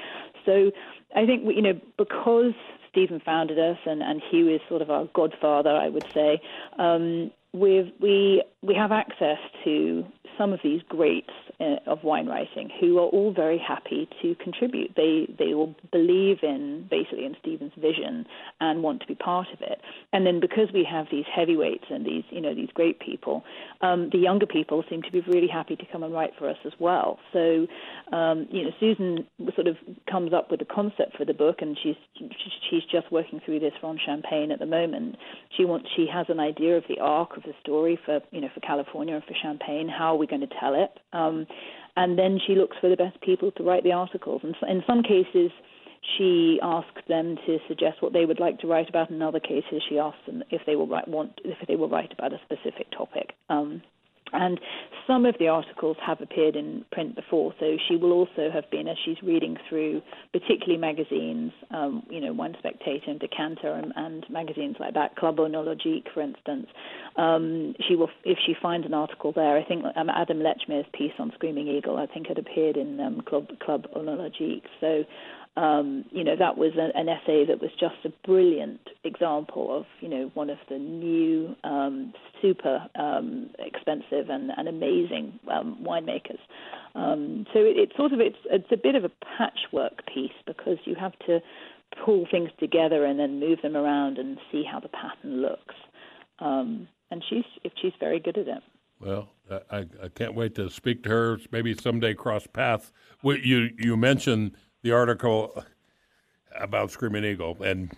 So 0.46 0.72
I 1.16 1.26
think 1.26 1.44
you 1.46 1.62
know 1.62 1.80
because 1.98 2.54
Steven 2.90 3.22
founded 3.24 3.58
us 3.58 3.78
and, 3.86 4.02
and 4.02 4.22
Hugh 4.30 4.50
is 4.50 4.60
sort 4.68 4.82
of 4.82 4.90
our 4.90 5.06
godfather, 5.14 5.72
I 5.72 5.90
would 5.90 6.06
say. 6.14 6.42
Um, 6.78 7.32
we 7.54 7.92
we 8.62 8.76
have 8.76 8.92
access 8.92 9.38
to 9.64 10.06
some 10.38 10.54
of 10.54 10.60
these 10.64 10.82
greats 10.88 11.34
of 11.86 12.04
wine 12.04 12.28
writing 12.28 12.70
who 12.80 12.98
are 12.98 13.08
all 13.08 13.34
very 13.34 13.58
happy 13.58 14.10
to 14.22 14.36
contribute. 14.36 14.92
They 14.96 15.28
they 15.38 15.54
all 15.54 15.76
believe 15.92 16.38
in 16.44 16.88
basically 16.90 17.26
in 17.26 17.36
Steven's 17.40 17.74
vision 17.78 18.26
and 18.60 18.84
want 18.84 19.02
to 19.02 19.08
be 19.08 19.16
part 19.16 19.48
of 19.54 19.62
it. 19.62 19.82
And 20.14 20.26
then 20.26 20.40
because 20.40 20.70
we 20.74 20.88
have 20.90 21.08
these 21.12 21.26
heavyweights 21.34 21.86
and 21.90 22.06
these 22.06 22.24
you 22.30 22.42
know 22.42 22.56
these 22.56 22.70
great 22.74 23.00
people, 23.00 23.44
um, 23.82 24.10
the 24.12 24.18
younger 24.18 24.46
people 24.46 24.84
seem 24.90 25.02
to 25.04 25.12
be 25.12 25.22
really 25.22 25.48
happy 25.48 25.76
to 25.76 25.86
come 25.92 26.04
and 26.04 26.14
write 26.14 26.32
for 26.38 26.50
us 26.50 26.58
as 26.66 26.74
well. 26.80 27.20
So 27.34 27.68
um, 28.12 28.48
you 28.52 28.64
know 28.64 28.72
Susan 28.80 29.28
sort 29.56 29.68
of 29.68 29.78
comes 30.10 30.34
up 30.34 30.50
with 30.50 30.60
the 30.60 30.66
concept 30.66 31.18
for 31.18 31.26
the 31.26 31.34
book, 31.34 31.58
and 31.62 31.78
she's 31.82 31.96
she's 32.70 32.84
just 32.92 33.12
working 33.12 33.40
through 33.46 33.60
this 33.60 33.74
on 33.84 34.00
Champagne 34.04 34.52
at 34.52 34.60
the 34.60 34.66
moment. 34.66 35.18
She 35.58 35.66
wants 35.66 35.90
she 35.96 36.08
has 36.12 36.26
an 36.30 36.40
idea 36.40 36.78
of 36.78 36.84
the 36.88 37.00
arc 37.00 37.38
of 37.38 37.44
the 37.44 37.54
story 37.62 38.00
for 38.06 38.20
you 38.32 38.42
know 38.42 38.50
for 38.54 38.60
California 38.62 39.16
and 39.16 39.24
for 39.24 39.36
Champagne. 39.42 39.90
How 39.90 40.16
are 40.16 40.18
we 40.18 40.28
going 40.28 40.42
to 40.42 40.60
tell 40.60 40.74
it? 40.74 41.00
Um, 41.14 41.46
and 41.96 42.18
then 42.18 42.40
she 42.46 42.56
looks 42.56 42.78
for 42.80 42.90
the 42.90 42.96
best 42.96 43.20
people 43.22 43.52
to 43.52 43.64
write 43.64 43.84
the 43.84 43.92
articles. 43.92 44.42
And 44.44 44.56
in 44.70 44.84
some 44.88 45.04
cases, 45.04 45.52
she 46.18 46.60
asks 46.62 47.02
them 47.08 47.38
to 47.46 47.58
suggest 47.68 48.02
what 48.02 48.14
they 48.14 48.26
would 48.26 48.40
like 48.40 48.60
to 48.60 48.68
write 48.68 48.90
about. 48.90 49.10
In 49.12 49.22
other 49.22 49.40
cases, 49.40 49.84
she 49.88 50.00
asks 50.00 50.26
them 50.26 50.44
if 50.50 50.62
they 50.66 50.76
will 50.76 50.88
write 50.88 51.08
want 51.08 51.40
if 51.44 51.58
they 51.68 51.76
will 51.76 51.90
write 51.90 52.12
about 52.12 52.34
a 52.34 52.40
specific 52.46 52.90
topic. 52.92 53.34
Um, 53.50 53.82
and 54.34 54.60
some 55.08 55.26
of 55.26 55.36
the 55.40 55.48
articles 55.48 55.98
have 56.06 56.22
appeared 56.22 56.56
in 56.56 56.86
print 56.92 57.16
before, 57.16 57.54
so 57.60 57.78
she 57.88 57.96
will 57.96 58.12
also 58.12 58.50
have 58.54 58.70
been, 58.70 58.88
as 58.88 58.98
she's 59.04 59.18
reading 59.22 59.58
through, 59.68 60.02
particularly 60.32 60.78
magazines, 60.78 61.52
um, 61.72 62.04
you 62.10 62.22
know, 62.22 62.32
Wine 62.32 62.56
Spectator 62.60 63.10
and 63.10 63.20
Decanter 63.20 63.74
and, 63.74 63.92
and 63.96 64.26
magazines 64.30 64.78
like 64.80 64.94
that, 64.94 65.16
Club 65.16 65.38
Oenologique, 65.38 66.06
for 66.14 66.22
instance. 66.22 66.68
Um, 67.18 67.76
she 67.88 67.96
will, 67.96 68.10
if 68.24 68.38
she 68.46 68.56
finds 68.62 68.86
an 68.86 68.94
article 68.94 69.34
there, 69.34 69.58
I 69.58 69.64
think 69.64 69.84
um, 69.96 70.10
Adam 70.10 70.40
Lechmere's 70.40 70.88
piece 70.94 71.14
on 71.20 71.32
Screaming 71.36 71.68
Eagle, 71.68 71.98
I 71.98 72.06
think, 72.06 72.28
had 72.28 72.38
appeared 72.38 72.78
in 72.78 73.00
um, 73.00 73.22
Club 73.22 73.48
Club 73.60 73.88
Oenologique. 73.96 74.64
So 74.80 75.04
um, 75.58 76.06
you 76.12 76.24
know, 76.24 76.36
that 76.38 76.58
was 76.58 76.72
a, 76.78 76.98
an 76.98 77.10
essay 77.10 77.46
that 77.46 77.62
was 77.62 77.72
just 77.78 78.06
a 78.06 78.10
brilliant 78.26 78.80
example 79.04 79.76
of, 79.78 79.86
you 80.00 80.08
know, 80.08 80.32
one 80.34 80.50
of 80.50 80.58
the 80.70 80.78
new, 80.78 81.56
um, 81.66 82.14
super 82.42 82.88
um, 82.96 83.50
expensive 83.60 84.30
and, 84.30 84.52
and 84.56 84.70
amazing 84.70 85.40
um, 85.52 85.78
winemakers. 85.86 86.40
Um, 86.96 87.46
so 87.54 87.60
it, 87.60 87.78
it's 87.78 87.98
sort 87.98 88.14
of 88.14 88.20
it's 88.20 88.38
it's 88.46 88.72
a 88.72 88.78
bit 88.78 88.96
of 88.96 89.04
a 89.04 89.12
patchwork 89.38 90.06
piece 90.14 90.32
because 90.46 90.78
you 90.86 90.96
have 90.96 91.18
to 91.28 91.40
pull 92.06 92.26
things 92.32 92.50
together 92.60 93.06
and 93.06 93.20
then 93.20 93.40
move 93.40 93.62
them 93.62 93.76
around 93.76 94.18
and 94.18 94.38
see 94.52 94.64
how 94.70 94.80
the 94.80 94.90
pattern 94.90 95.42
looks. 95.42 95.76
Um, 96.40 96.88
and 97.10 97.24
she's 97.30 97.46
if 97.64 97.74
she's 97.82 97.94
very 98.00 98.20
good 98.20 98.38
at 98.38 98.48
it. 98.48 98.64
Well, 99.02 99.30
I, 99.70 99.86
I 100.02 100.10
can't 100.14 100.36
wait 100.36 100.56
to 100.56 100.70
speak 100.70 101.04
to 101.04 101.10
her. 101.10 101.40
Maybe 101.52 101.74
someday 101.74 102.14
cross 102.14 102.48
paths. 102.48 102.94
You 103.24 103.70
you 103.78 103.98
mentioned 103.98 104.56
the 104.82 104.92
article 104.92 105.64
about 106.60 106.92
Screaming 106.92 107.24
Eagle, 107.24 107.58
and 107.64 107.92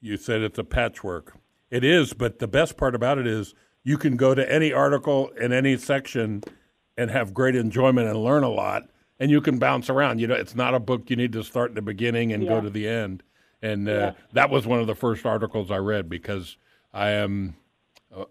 you 0.00 0.16
said 0.16 0.42
it's 0.42 0.58
a 0.58 0.64
patchwork. 0.64 1.34
It 1.70 1.84
is, 1.84 2.12
but 2.12 2.38
the 2.38 2.48
best 2.48 2.76
part 2.76 2.94
about 2.94 3.18
it 3.18 3.26
is 3.26 3.54
you 3.84 3.96
can 3.96 4.16
go 4.16 4.34
to 4.34 4.52
any 4.52 4.72
article 4.72 5.28
in 5.40 5.52
any 5.52 5.76
section 5.76 6.42
and 6.96 7.10
have 7.10 7.32
great 7.32 7.54
enjoyment 7.56 8.08
and 8.08 8.22
learn 8.22 8.42
a 8.42 8.48
lot, 8.48 8.84
and 9.18 9.30
you 9.30 9.40
can 9.40 9.58
bounce 9.58 9.88
around. 9.88 10.20
You 10.20 10.26
know, 10.26 10.34
it's 10.34 10.54
not 10.54 10.74
a 10.74 10.80
book 10.80 11.08
you 11.10 11.16
need 11.16 11.32
to 11.32 11.42
start 11.42 11.70
in 11.70 11.74
the 11.74 11.82
beginning 11.82 12.32
and 12.32 12.42
Yeah. 12.42 12.48
go 12.50 12.60
to 12.60 12.70
the 12.70 12.86
end. 12.88 13.22
And 13.62 13.88
uh, 13.88 13.92
Yeah. 13.92 14.12
that 14.32 14.50
was 14.50 14.66
one 14.66 14.80
of 14.80 14.86
the 14.86 14.94
first 14.94 15.24
articles 15.26 15.70
I 15.70 15.78
read 15.78 16.08
because 16.08 16.56
I 16.92 17.10
am 17.10 17.56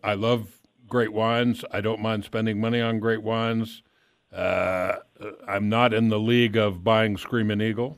I 0.04 0.14
love 0.16 0.60
great 0.88 1.14
wines. 1.14 1.64
I 1.72 1.80
don't 1.80 2.02
mind 2.02 2.26
spending 2.26 2.60
money 2.60 2.82
on 2.82 3.00
great 3.00 3.22
wines. 3.24 3.82
Uh, 4.32 4.96
I'm 5.48 5.70
not 5.70 5.94
in 5.94 6.10
the 6.10 6.20
league 6.20 6.56
of 6.58 6.84
buying 6.84 7.18
Screaming 7.18 7.62
Eagle. 7.62 7.98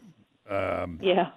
Um, 0.49 0.99
Yeah. 1.01 1.31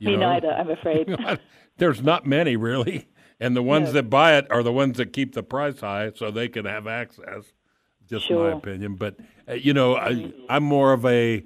Me 0.00 0.16
know? 0.16 0.30
neither, 0.30 0.50
I'm 0.52 0.70
afraid. 0.70 1.14
There's 1.76 2.02
not 2.02 2.26
many 2.26 2.56
really, 2.56 3.06
and 3.38 3.54
the 3.54 3.62
ones 3.62 3.88
No. 3.88 3.92
that 3.92 4.10
buy 4.10 4.36
it 4.38 4.46
are 4.50 4.62
the 4.62 4.72
ones 4.72 4.96
that 4.96 5.12
keep 5.12 5.34
the 5.34 5.42
price 5.42 5.80
high 5.80 6.12
so 6.14 6.30
they 6.30 6.48
can 6.48 6.64
have 6.64 6.86
access. 6.86 7.52
Just 8.08 8.30
my 8.30 8.50
opinion, 8.52 8.96
but 8.96 9.16
uh, 9.48 9.52
you 9.54 9.72
know, 9.72 9.96
I, 9.96 10.32
I'm 10.48 10.64
more 10.64 10.92
of 10.92 11.04
a. 11.06 11.44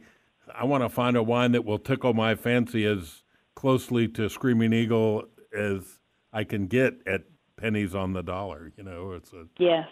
I 0.55 0.65
want 0.65 0.83
to 0.85 0.89
find 0.89 1.17
a 1.17 1.23
wine 1.23 1.53
that 1.53 1.65
will 1.65 1.79
tickle 1.79 2.15
my 2.15 2.37
fancy 2.37 2.87
as 2.87 3.23
closely 3.55 4.09
to 4.09 4.31
Screaming 4.31 4.73
Eagle 4.73 5.25
as 5.55 5.99
I 6.33 6.45
can 6.45 6.67
get 6.69 6.95
at 7.07 7.23
pennies 7.59 7.95
on 7.95 8.13
the 8.15 8.23
dollar. 8.23 8.73
You 8.79 8.85
know, 8.85 9.13
it's 9.13 9.33
a. 9.35 9.47
yes. 9.59 9.89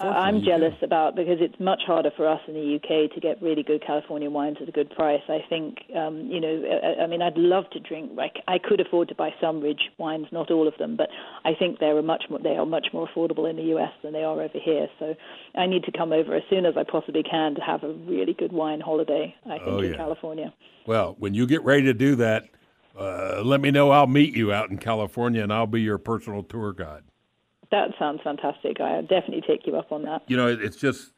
I'm 0.00 0.42
jealous 0.42 0.74
about 0.82 1.14
because 1.14 1.38
it's 1.40 1.58
much 1.60 1.82
harder 1.86 2.10
for 2.16 2.28
us 2.28 2.40
in 2.48 2.54
the 2.54 2.76
UK 2.76 3.12
to 3.14 3.20
get 3.20 3.40
really 3.42 3.62
good 3.62 3.82
California 3.86 4.30
wines 4.30 4.56
at 4.60 4.68
a 4.68 4.72
good 4.72 4.90
price. 4.90 5.22
I 5.28 5.38
think, 5.48 5.78
um, 5.96 6.26
you 6.30 6.40
know, 6.40 6.62
I, 6.82 7.04
I 7.04 7.06
mean, 7.06 7.22
I'd 7.22 7.36
love 7.36 7.64
to 7.72 7.80
drink. 7.80 8.12
Like, 8.14 8.36
I 8.48 8.58
could 8.58 8.80
afford 8.80 9.08
to 9.08 9.14
buy 9.14 9.30
some 9.40 9.60
Ridge 9.60 9.90
wines, 9.98 10.26
not 10.32 10.50
all 10.50 10.66
of 10.66 10.74
them, 10.78 10.96
but 10.96 11.08
I 11.44 11.52
think 11.58 11.78
they're 11.78 12.00
much 12.02 12.24
more 12.28 12.38
they 12.40 12.56
are 12.56 12.66
much 12.66 12.88
more 12.92 13.08
affordable 13.08 13.48
in 13.48 13.56
the 13.56 13.74
US 13.76 13.92
than 14.02 14.12
they 14.12 14.24
are 14.24 14.40
over 14.40 14.58
here. 14.58 14.88
So 14.98 15.14
I 15.54 15.66
need 15.66 15.84
to 15.84 15.92
come 15.92 16.12
over 16.12 16.34
as 16.34 16.42
soon 16.50 16.66
as 16.66 16.76
I 16.76 16.84
possibly 16.84 17.22
can 17.22 17.54
to 17.54 17.60
have 17.60 17.82
a 17.82 17.92
really 17.92 18.34
good 18.34 18.52
wine 18.52 18.80
holiday. 18.80 19.34
I 19.46 19.58
think 19.58 19.68
Oh, 19.68 19.80
in. 19.80 19.94
California. 19.94 20.52
Well, 20.86 21.16
when 21.18 21.34
you 21.34 21.46
get 21.46 21.62
ready 21.64 21.82
to 21.84 21.94
do 21.94 22.16
that, 22.16 22.44
uh, 22.98 23.42
let 23.44 23.60
me 23.60 23.70
know. 23.70 23.90
I'll 23.90 24.06
meet 24.06 24.34
you 24.34 24.52
out 24.52 24.70
in 24.70 24.78
California, 24.78 25.42
and 25.42 25.52
I'll 25.52 25.66
be 25.66 25.82
your 25.82 25.98
personal 25.98 26.42
tour 26.42 26.72
guide. 26.72 27.02
That 27.70 27.90
sounds 27.98 28.20
fantastic. 28.24 28.80
I'll 28.80 29.02
definitely 29.02 29.42
take 29.46 29.66
you 29.66 29.76
up 29.76 29.92
on 29.92 30.02
that. 30.02 30.22
you 30.26 30.36
know, 30.36 30.46
it's 30.48 30.76
just, 30.76 31.12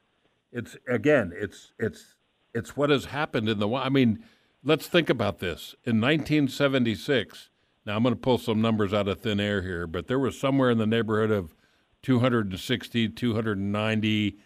it's 0.53 0.77
again, 0.89 1.33
it's 1.35 1.73
it's 1.79 2.17
it's 2.55 2.77
what 2.77 2.91
has 2.91 3.07
happened 3.07 3.49
in 3.49 3.59
the. 3.59 3.69
I 3.69 3.89
mean, 3.89 4.25
let's 4.65 4.89
think 4.89 5.09
about 5.09 5.39
this. 5.39 5.75
In 5.85 6.01
1976, 6.01 7.51
now 7.87 7.97
I'm 7.97 8.03
going 8.03 8.15
to 8.15 8.21
pull 8.21 8.39
some 8.39 8.61
numbers 8.61 8.93
out 8.93 9.09
of 9.09 9.21
thin 9.21 9.41
air 9.41 9.63
here, 9.63 9.87
but 9.87 10.07
there 10.07 10.19
was 10.19 10.39
somewhere 10.39 10.71
in 10.71 10.79
the 10.79 10.87
neighborhood 10.87 11.31
of 11.31 11.55
260, 12.03 13.09
290 13.11 14.39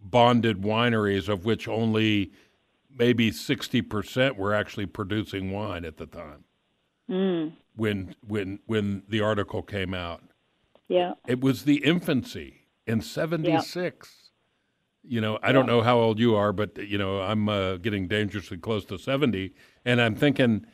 bonded 0.00 0.62
wineries, 0.62 1.28
of 1.28 1.44
which 1.44 1.68
only 1.68 2.32
maybe 2.92 3.30
60 3.30 3.82
percent 3.82 4.36
were 4.36 4.54
actually 4.54 4.86
producing 4.86 5.52
wine 5.52 5.84
at 5.84 5.96
the 5.96 6.06
time. 6.06 6.44
Mm. 7.08 7.52
When 7.76 8.14
when 8.26 8.58
when 8.66 9.02
the 9.08 9.20
article 9.20 9.62
came 9.62 9.94
out. 9.94 10.22
Yeah. 10.90 11.12
It 11.28 11.40
was 11.40 11.62
the 11.62 11.76
infancy 11.84 12.66
in 12.84 13.00
76. 13.00 14.32
You 15.02 15.20
know, 15.20 15.38
I 15.42 15.52
don't 15.52 15.66
know 15.66 15.82
how 15.82 15.98
old 15.98 16.18
you 16.18 16.34
are, 16.34 16.52
but, 16.52 16.76
you 16.76 16.98
know, 16.98 17.20
I'm 17.20 17.48
uh, 17.48 17.76
getting 17.76 18.08
dangerously 18.08 18.58
close 18.58 18.84
to 18.86 18.98
70. 18.98 19.54
And 19.84 20.00
I'm 20.00 20.14
thinking, 20.14 20.66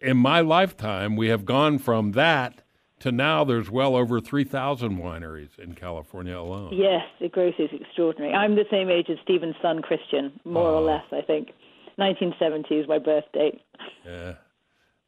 in 0.00 0.16
my 0.16 0.40
lifetime, 0.40 1.16
we 1.16 1.28
have 1.28 1.44
gone 1.44 1.78
from 1.78 2.12
that 2.12 2.62
to 3.00 3.12
now 3.12 3.44
there's 3.44 3.70
well 3.70 3.94
over 3.94 4.20
3,000 4.20 4.98
wineries 4.98 5.58
in 5.58 5.74
California 5.74 6.36
alone. 6.36 6.70
Yes, 6.72 7.02
the 7.20 7.28
growth 7.28 7.54
is 7.58 7.68
extraordinary. 7.72 8.32
I'm 8.32 8.56
the 8.56 8.64
same 8.70 8.88
age 8.88 9.06
as 9.10 9.18
Steven's 9.22 9.54
son, 9.62 9.82
Christian, 9.82 10.40
more 10.44 10.70
or 10.70 10.80
less, 10.80 11.04
I 11.12 11.20
think. 11.20 11.50
1970 11.96 12.74
is 12.74 12.88
my 12.88 12.98
birth 12.98 13.24
date. 13.32 13.60
Yeah. 14.04 14.34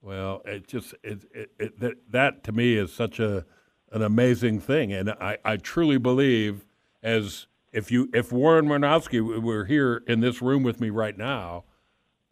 Well, 0.02 0.42
it 0.44 0.68
just 0.68 0.94
it, 1.02 1.24
it, 1.32 1.50
it, 1.58 1.80
that, 1.80 1.94
that 2.10 2.44
to 2.44 2.52
me 2.52 2.76
is 2.76 2.92
such 2.92 3.18
a 3.18 3.44
an 3.90 4.02
amazing 4.02 4.60
thing, 4.60 4.92
and 4.92 5.10
I, 5.10 5.38
I 5.44 5.56
truly 5.56 5.98
believe 5.98 6.64
as 7.02 7.46
if 7.72 7.90
you 7.90 8.08
if 8.12 8.32
Warren 8.32 8.66
Winiarski 8.66 9.42
were 9.42 9.64
here 9.64 10.02
in 10.06 10.20
this 10.20 10.42
room 10.42 10.62
with 10.62 10.80
me 10.80 10.90
right 10.90 11.16
now, 11.16 11.64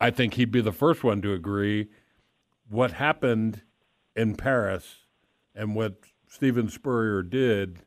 I 0.00 0.10
think 0.10 0.34
he'd 0.34 0.52
be 0.52 0.60
the 0.60 0.72
first 0.72 1.02
one 1.02 1.22
to 1.22 1.32
agree. 1.32 1.88
What 2.68 2.92
happened 2.92 3.62
in 4.14 4.34
Paris 4.34 5.06
and 5.54 5.74
what 5.74 5.96
Steven 6.28 6.68
Spurrier 6.68 7.22
did 7.22 7.80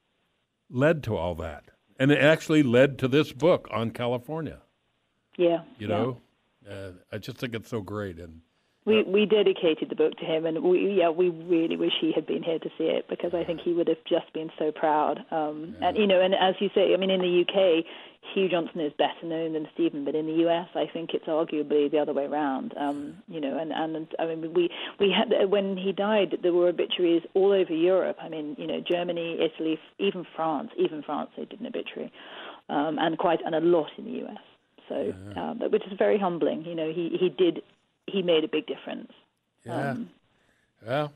led 0.70 1.04
to 1.04 1.16
all 1.16 1.36
that, 1.36 1.66
and 2.00 2.12
it 2.12 2.20
actually 2.20 2.64
led 2.64 2.98
to 3.00 3.08
this 3.08 3.32
book 3.32 3.68
on 3.72 3.92
California. 3.92 4.62
Yeah, 5.38 5.62
you 5.78 5.88
know, 5.88 6.20
yeah. 6.66 6.74
uh, 6.74 6.92
I 7.12 7.18
just 7.18 7.38
think 7.38 7.54
it's 7.54 7.70
so 7.70 7.82
great, 7.82 8.18
and 8.20 8.42
we 8.86 9.04
we 9.04 9.26
dedicated 9.26 9.90
the 9.90 9.96
book 9.96 10.18
to 10.18 10.26
him, 10.26 10.46
and 10.46 10.64
we 10.64 10.98
yeah 10.98 11.10
we 11.10 11.30
really 11.30 11.76
wish 11.76 11.94
he 12.00 12.12
had 12.12 12.26
been 12.26 12.42
here 12.42 12.60
to 12.60 12.70
see 12.78 12.86
it 12.86 13.08
because 13.08 13.34
I 13.34 13.44
think 13.44 13.62
he 13.62 13.74
would 13.74 13.88
have 13.88 14.04
just 14.10 14.34
been 14.34 14.50
so 14.58 14.72
proud. 14.72 15.24
Um, 15.30 15.76
yeah. 15.80 15.90
And 15.90 15.98
you 15.98 16.08
know, 16.08 16.20
and 16.20 16.34
as 16.34 16.56
you 16.60 16.70
say, 16.74 16.94
I 16.94 16.98
mean, 16.98 17.12
in 17.12 17.22
the 17.22 17.42
UK, 17.42 17.86
Hugh 18.34 18.50
Johnson 18.50 18.82
is 18.82 18.92
better 18.98 19.24
known 19.24 19.54
than 19.54 19.68
Steven, 19.74 20.04
but 20.04 20.16
in 20.16 20.26
the 20.26 20.48
US, 20.48 20.68
I 20.74 20.86
think 20.92 21.12
it's 21.14 21.26
arguably 21.26 21.92
the 21.92 22.00
other 22.00 22.14
way 22.14 22.26
around. 22.26 22.74
Um, 22.76 23.18
you 23.28 23.40
know, 23.40 23.58
and 23.58 23.72
and 23.72 24.08
I 24.18 24.26
mean, 24.26 24.52
we 24.54 24.70
we 25.00 25.12
had 25.12 25.50
when 25.52 25.78
he 25.78 25.92
died, 25.92 26.38
there 26.42 26.54
were 26.54 26.70
obituaries 26.70 27.24
all 27.36 27.52
over 27.52 27.74
Europe. 27.74 28.18
I 28.20 28.30
mean, 28.30 28.56
you 28.58 28.66
know, 28.66 28.80
Germany, 28.80 29.38
Italy, 29.40 29.80
even 30.00 30.26
France, 30.36 30.72
even 30.78 31.04
France, 31.04 31.30
they 31.38 31.46
did 31.46 31.60
an 31.60 31.68
obituary, 31.68 32.12
um, 32.70 32.98
and 33.00 33.18
quite 33.20 33.42
and 33.46 33.54
a 33.54 33.60
lot 33.60 33.92
in 34.00 34.06
the 34.06 34.26
US. 34.26 34.42
So, 34.90 35.14
yeah. 35.36 35.52
um, 35.52 35.60
which 35.72 35.84
is 35.86 35.94
very 35.98 36.18
humbling. 36.18 36.66
You 36.66 36.76
know, 36.76 36.92
he 36.92 37.16
he 37.20 37.30
did 37.30 37.62
he 38.12 38.22
made 38.22 38.44
a 38.44 38.48
big 38.48 38.68
difference. 38.68 39.12
Yeah. 39.66 39.92
Um, 39.92 40.10
well, 40.86 41.14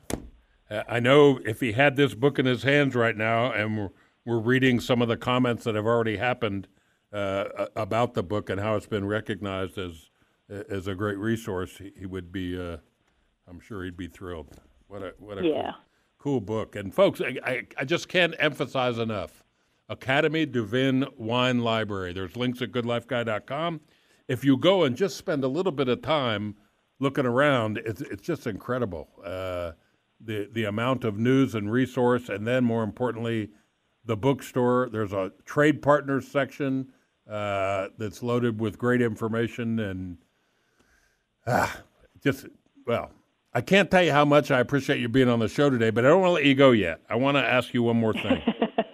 I 0.88 1.00
know 1.00 1.40
if 1.44 1.60
he 1.60 1.72
had 1.72 1.96
this 1.96 2.14
book 2.14 2.38
in 2.38 2.46
his 2.46 2.62
hands 2.62 2.94
right 2.94 3.16
now, 3.16 3.52
and 3.52 3.76
we're, 3.78 3.90
we're 4.24 4.40
reading 4.40 4.80
some 4.80 5.02
of 5.02 5.08
the 5.08 5.16
comments 5.16 5.64
that 5.64 5.74
have 5.74 5.86
already 5.86 6.16
happened 6.16 6.68
uh, 7.12 7.66
about 7.76 8.14
the 8.14 8.22
book 8.22 8.50
and 8.50 8.60
how 8.60 8.76
it's 8.76 8.86
been 8.86 9.06
recognized 9.06 9.78
as 9.78 10.10
as 10.48 10.86
a 10.86 10.94
great 10.94 11.18
resource, 11.18 11.80
he, 11.98 12.06
would 12.06 12.30
be. 12.32 12.58
Uh, 12.58 12.76
I'm 13.48 13.60
sure 13.60 13.84
he'd 13.84 13.96
be 13.96 14.08
thrilled. 14.08 14.48
What 14.88 15.02
a 15.02 15.14
what 15.18 15.38
a 15.38 15.44
yeah. 15.44 15.72
cool, 16.18 16.40
cool 16.40 16.40
book. 16.40 16.76
And 16.76 16.94
folks, 16.94 17.20
I, 17.20 17.36
I, 17.44 17.62
I 17.78 17.84
just 17.84 18.08
can't 18.08 18.34
emphasize 18.38 18.98
enough. 18.98 19.42
Academy 19.88 20.46
du 20.46 20.64
Vin 20.64 21.06
Wine 21.16 21.60
Library. 21.60 22.12
There's 22.12 22.36
links 22.36 22.60
at 22.62 22.72
goodlifeguy.com. 22.72 23.80
If 24.28 24.44
you 24.44 24.56
go 24.56 24.82
and 24.82 24.96
just 24.96 25.16
spend 25.16 25.44
a 25.44 25.48
little 25.48 25.72
bit 25.72 25.88
of 25.88 26.02
time 26.02 26.56
looking 26.98 27.26
around, 27.26 27.78
it's 27.78 28.00
it's 28.00 28.22
just 28.22 28.46
incredible. 28.46 29.08
Uh, 29.24 29.72
the 30.20 30.48
the 30.52 30.64
amount 30.64 31.04
of 31.04 31.18
news 31.18 31.54
and 31.54 31.70
resource, 31.70 32.28
and 32.28 32.46
then 32.46 32.64
more 32.64 32.82
importantly, 32.82 33.50
the 34.04 34.16
bookstore. 34.16 34.88
There's 34.90 35.12
a 35.12 35.32
trade 35.44 35.82
partners 35.82 36.26
section 36.28 36.92
uh, 37.30 37.88
that's 37.98 38.22
loaded 38.22 38.60
with 38.60 38.78
great 38.78 39.02
information 39.02 39.78
and 39.80 40.18
ah, 41.46 41.80
just 42.22 42.46
well. 42.86 43.10
I 43.52 43.62
can't 43.62 43.90
tell 43.90 44.02
you 44.02 44.12
how 44.12 44.26
much 44.26 44.50
I 44.50 44.60
appreciate 44.60 45.00
you 45.00 45.08
being 45.08 45.30
on 45.30 45.38
the 45.38 45.48
show 45.48 45.70
today, 45.70 45.88
but 45.88 46.04
I 46.04 46.08
don't 46.08 46.20
want 46.20 46.28
to 46.28 46.34
let 46.34 46.44
you 46.44 46.54
go 46.54 46.72
yet. 46.72 47.00
I 47.08 47.14
want 47.16 47.38
to 47.38 47.42
ask 47.42 47.72
you 47.72 47.82
one 47.82 47.96
more 47.96 48.12
thing. 48.12 48.42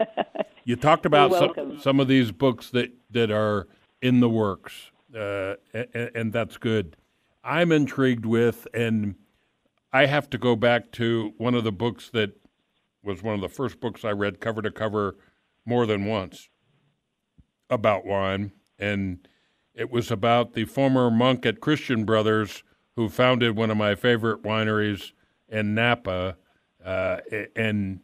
you 0.64 0.76
talked 0.76 1.04
about 1.04 1.32
some, 1.32 1.80
some 1.80 1.98
of 1.98 2.06
these 2.06 2.30
books 2.30 2.70
that, 2.70 2.92
that 3.10 3.32
are 3.32 3.66
in 4.02 4.20
the 4.20 4.28
works, 4.28 4.92
uh, 5.16 5.54
and, 5.74 6.10
and 6.14 6.32
that's 6.32 6.58
good. 6.58 6.96
I'm 7.44 7.72
intrigued 7.72 8.24
with, 8.24 8.66
and 8.72 9.16
I 9.92 10.06
have 10.06 10.30
to 10.30 10.38
go 10.38 10.56
back 10.56 10.92
to 10.92 11.32
one 11.38 11.54
of 11.54 11.64
the 11.64 11.72
books 11.72 12.10
that 12.10 12.32
was 13.02 13.22
one 13.22 13.34
of 13.34 13.40
the 13.40 13.48
first 13.48 13.80
books 13.80 14.04
I 14.04 14.12
read 14.12 14.40
cover 14.40 14.62
to 14.62 14.70
cover 14.70 15.16
more 15.64 15.86
than 15.86 16.06
once 16.06 16.48
about 17.68 18.06
wine. 18.06 18.52
And 18.78 19.26
it 19.74 19.90
was 19.90 20.10
about 20.10 20.54
the 20.54 20.64
former 20.64 21.10
monk 21.10 21.44
at 21.46 21.60
Christian 21.60 22.04
Brothers 22.04 22.62
who 22.96 23.08
founded 23.08 23.56
one 23.56 23.70
of 23.70 23.76
my 23.76 23.94
favorite 23.94 24.42
wineries 24.42 25.12
in 25.48 25.74
Napa. 25.74 26.36
Uh, 26.84 27.18
and 27.56 28.00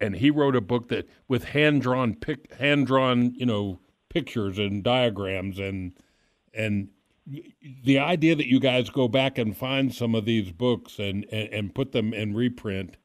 and 0.00 0.16
he 0.16 0.30
wrote 0.30 0.56
a 0.56 0.60
book 0.60 0.88
that 0.88 1.08
with 1.28 1.44
hand 1.44 1.82
drawn 1.82 2.14
pic, 2.14 2.52
hand 2.54 2.86
drawn 2.86 3.34
you 3.34 3.46
know 3.46 3.80
pictures 4.08 4.58
and 4.58 4.82
diagrams 4.82 5.58
and 5.58 5.92
and 6.52 6.88
the 7.84 7.98
idea 7.98 8.34
that 8.34 8.48
you 8.48 8.60
guys 8.60 8.90
go 8.90 9.08
back 9.08 9.38
and 9.38 9.56
find 9.56 9.94
some 9.94 10.14
of 10.14 10.24
these 10.24 10.52
books 10.52 10.98
and, 10.98 11.24
and, 11.32 11.48
and 11.52 11.74
put 11.74 11.92
them 11.92 12.12
in 12.12 12.34
reprint 12.34 12.96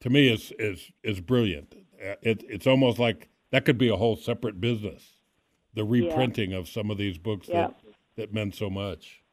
to 0.00 0.10
me 0.10 0.28
is 0.28 0.52
is 0.58 0.90
is 1.02 1.20
brilliant. 1.20 1.74
Uh, 2.04 2.14
it, 2.22 2.44
it's 2.48 2.66
almost 2.66 2.98
like 2.98 3.28
that 3.50 3.64
could 3.64 3.78
be 3.78 3.88
a 3.88 3.96
whole 3.96 4.16
separate 4.16 4.60
business. 4.60 5.02
The 5.74 5.84
reprinting 5.84 6.50
yeah. 6.50 6.58
of 6.58 6.68
some 6.68 6.90
of 6.90 6.98
these 6.98 7.18
books 7.18 7.48
yeah. 7.48 7.68
that, 7.68 7.74
that 8.16 8.34
meant 8.34 8.54
so 8.54 8.70
much. 8.70 9.23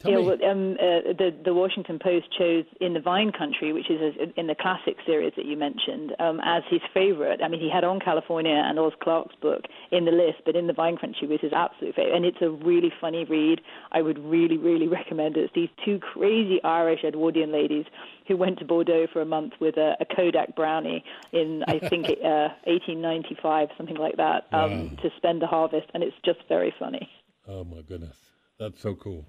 Tell 0.00 0.12
yeah, 0.12 0.18
well, 0.18 0.44
um, 0.48 0.74
uh, 0.74 1.12
the 1.18 1.34
the 1.44 1.52
Washington 1.52 1.98
Post 1.98 2.26
chose 2.38 2.64
in 2.80 2.94
the 2.94 3.00
Vine 3.00 3.32
Country, 3.32 3.72
which 3.72 3.90
is 3.90 4.00
a, 4.00 4.38
in 4.38 4.46
the 4.46 4.54
classic 4.54 4.94
series 5.04 5.32
that 5.36 5.44
you 5.44 5.56
mentioned, 5.56 6.14
um, 6.20 6.40
as 6.44 6.62
his 6.70 6.80
favorite. 6.94 7.40
I 7.42 7.48
mean, 7.48 7.58
he 7.60 7.68
had 7.68 7.82
on 7.82 7.98
California 7.98 8.54
and 8.54 8.78
Oz 8.78 8.92
Clarke's 9.02 9.34
book 9.42 9.64
in 9.90 10.04
the 10.04 10.12
list, 10.12 10.42
but 10.46 10.54
in 10.54 10.68
the 10.68 10.72
Vine 10.72 10.98
Country 10.98 11.26
was 11.26 11.40
his 11.40 11.52
absolute 11.52 11.96
favorite, 11.96 12.14
and 12.14 12.24
it's 12.24 12.40
a 12.42 12.48
really 12.48 12.92
funny 13.00 13.24
read. 13.24 13.60
I 13.90 14.02
would 14.02 14.20
really, 14.20 14.56
really 14.56 14.86
recommend 15.00 15.36
it. 15.36 15.40
It's 15.46 15.54
these 15.56 15.68
two 15.84 15.98
crazy 15.98 16.62
Irish 16.62 17.00
Edwardian 17.02 17.50
ladies 17.50 17.86
who 18.28 18.36
went 18.36 18.60
to 18.60 18.64
Bordeaux 18.64 19.08
for 19.12 19.20
a 19.20 19.26
month 19.26 19.54
with 19.60 19.78
a, 19.78 19.96
a 19.98 20.04
Kodak 20.04 20.54
brownie 20.54 21.02
in 21.32 21.64
I 21.66 21.80
think 21.88 22.06
uh, 22.06 22.54
1895, 22.70 23.70
something 23.76 23.96
like 23.96 24.16
that, 24.18 24.46
um, 24.52 24.90
wow. 24.90 25.02
to 25.02 25.10
spend 25.16 25.42
the 25.42 25.48
harvest, 25.48 25.88
and 25.92 26.04
it's 26.04 26.16
just 26.24 26.38
very 26.48 26.72
funny. 26.78 27.10
Oh 27.48 27.64
my 27.64 27.82
goodness, 27.82 28.16
that's 28.60 28.80
so 28.80 28.94
cool. 28.94 29.26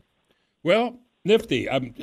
Well, 0.63 1.00
nifty. 1.24 1.69
I'm 1.69 1.93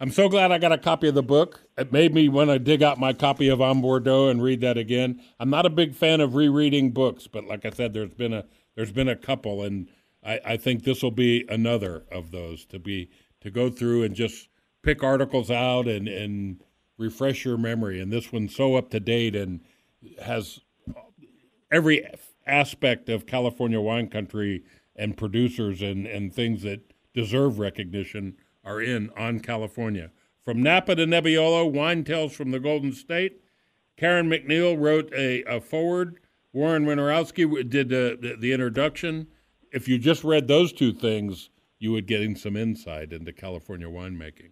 I'm 0.00 0.10
so 0.10 0.28
glad 0.28 0.50
I 0.50 0.58
got 0.58 0.72
a 0.72 0.78
copy 0.78 1.08
of 1.08 1.14
the 1.14 1.22
book. 1.22 1.62
It 1.78 1.92
made 1.92 2.12
me 2.12 2.28
want 2.28 2.50
to 2.50 2.58
dig 2.58 2.82
out 2.82 2.98
my 2.98 3.12
copy 3.12 3.48
of 3.48 3.60
On 3.60 3.80
Bordeaux 3.80 4.28
and 4.28 4.42
read 4.42 4.60
that 4.60 4.76
again. 4.76 5.20
I'm 5.38 5.50
not 5.50 5.64
a 5.64 5.70
big 5.70 5.94
fan 5.94 6.20
of 6.20 6.34
rereading 6.34 6.90
books, 6.90 7.26
but 7.26 7.44
like 7.44 7.64
I 7.64 7.70
said, 7.70 7.92
there's 7.92 8.14
been 8.14 8.32
a 8.32 8.44
there's 8.74 8.92
been 8.92 9.08
a 9.08 9.16
couple, 9.16 9.62
and 9.62 9.88
I, 10.24 10.40
I 10.44 10.56
think 10.56 10.84
this 10.84 11.02
will 11.02 11.12
be 11.12 11.44
another 11.48 12.04
of 12.10 12.30
those 12.30 12.64
to 12.66 12.78
be 12.78 13.10
to 13.40 13.50
go 13.50 13.70
through 13.70 14.02
and 14.02 14.14
just 14.14 14.48
pick 14.82 15.02
articles 15.02 15.50
out 15.50 15.86
and 15.86 16.08
and 16.08 16.62
refresh 16.98 17.44
your 17.44 17.56
memory. 17.56 18.00
And 18.00 18.12
this 18.12 18.32
one's 18.32 18.54
so 18.54 18.74
up 18.74 18.90
to 18.90 19.00
date 19.00 19.34
and 19.34 19.60
has 20.22 20.60
every 21.70 22.04
aspect 22.46 23.08
of 23.08 23.26
California 23.26 23.80
wine 23.80 24.08
country 24.08 24.64
and 24.96 25.16
producers 25.16 25.80
and 25.80 26.06
and 26.06 26.34
things 26.34 26.62
that 26.62 26.91
deserve 27.14 27.58
recognition 27.58 28.36
are 28.64 28.80
in 28.80 29.10
on 29.16 29.40
California. 29.40 30.10
From 30.44 30.62
Napa 30.62 30.96
to 30.96 31.06
Nebbiolo, 31.06 31.70
Wine 31.70 32.04
Tales 32.04 32.32
from 32.32 32.50
the 32.50 32.60
Golden 32.60 32.92
State. 32.92 33.40
Karen 33.96 34.28
MacNeil 34.28 34.80
wrote 34.80 35.12
a, 35.14 35.42
a 35.44 35.60
forward. 35.60 36.18
Warren 36.52 36.84
Winiarski 36.84 37.68
did 37.68 37.88
the, 37.88 38.18
the, 38.20 38.36
the 38.36 38.52
introduction. 38.52 39.28
If 39.72 39.88
you 39.88 39.98
just 39.98 40.24
read 40.24 40.48
those 40.48 40.72
two 40.72 40.92
things, 40.92 41.50
you 41.78 41.92
would 41.92 42.06
get 42.06 42.38
some 42.38 42.56
insight 42.56 43.12
into 43.12 43.32
California 43.32 43.86
winemaking. 43.86 44.50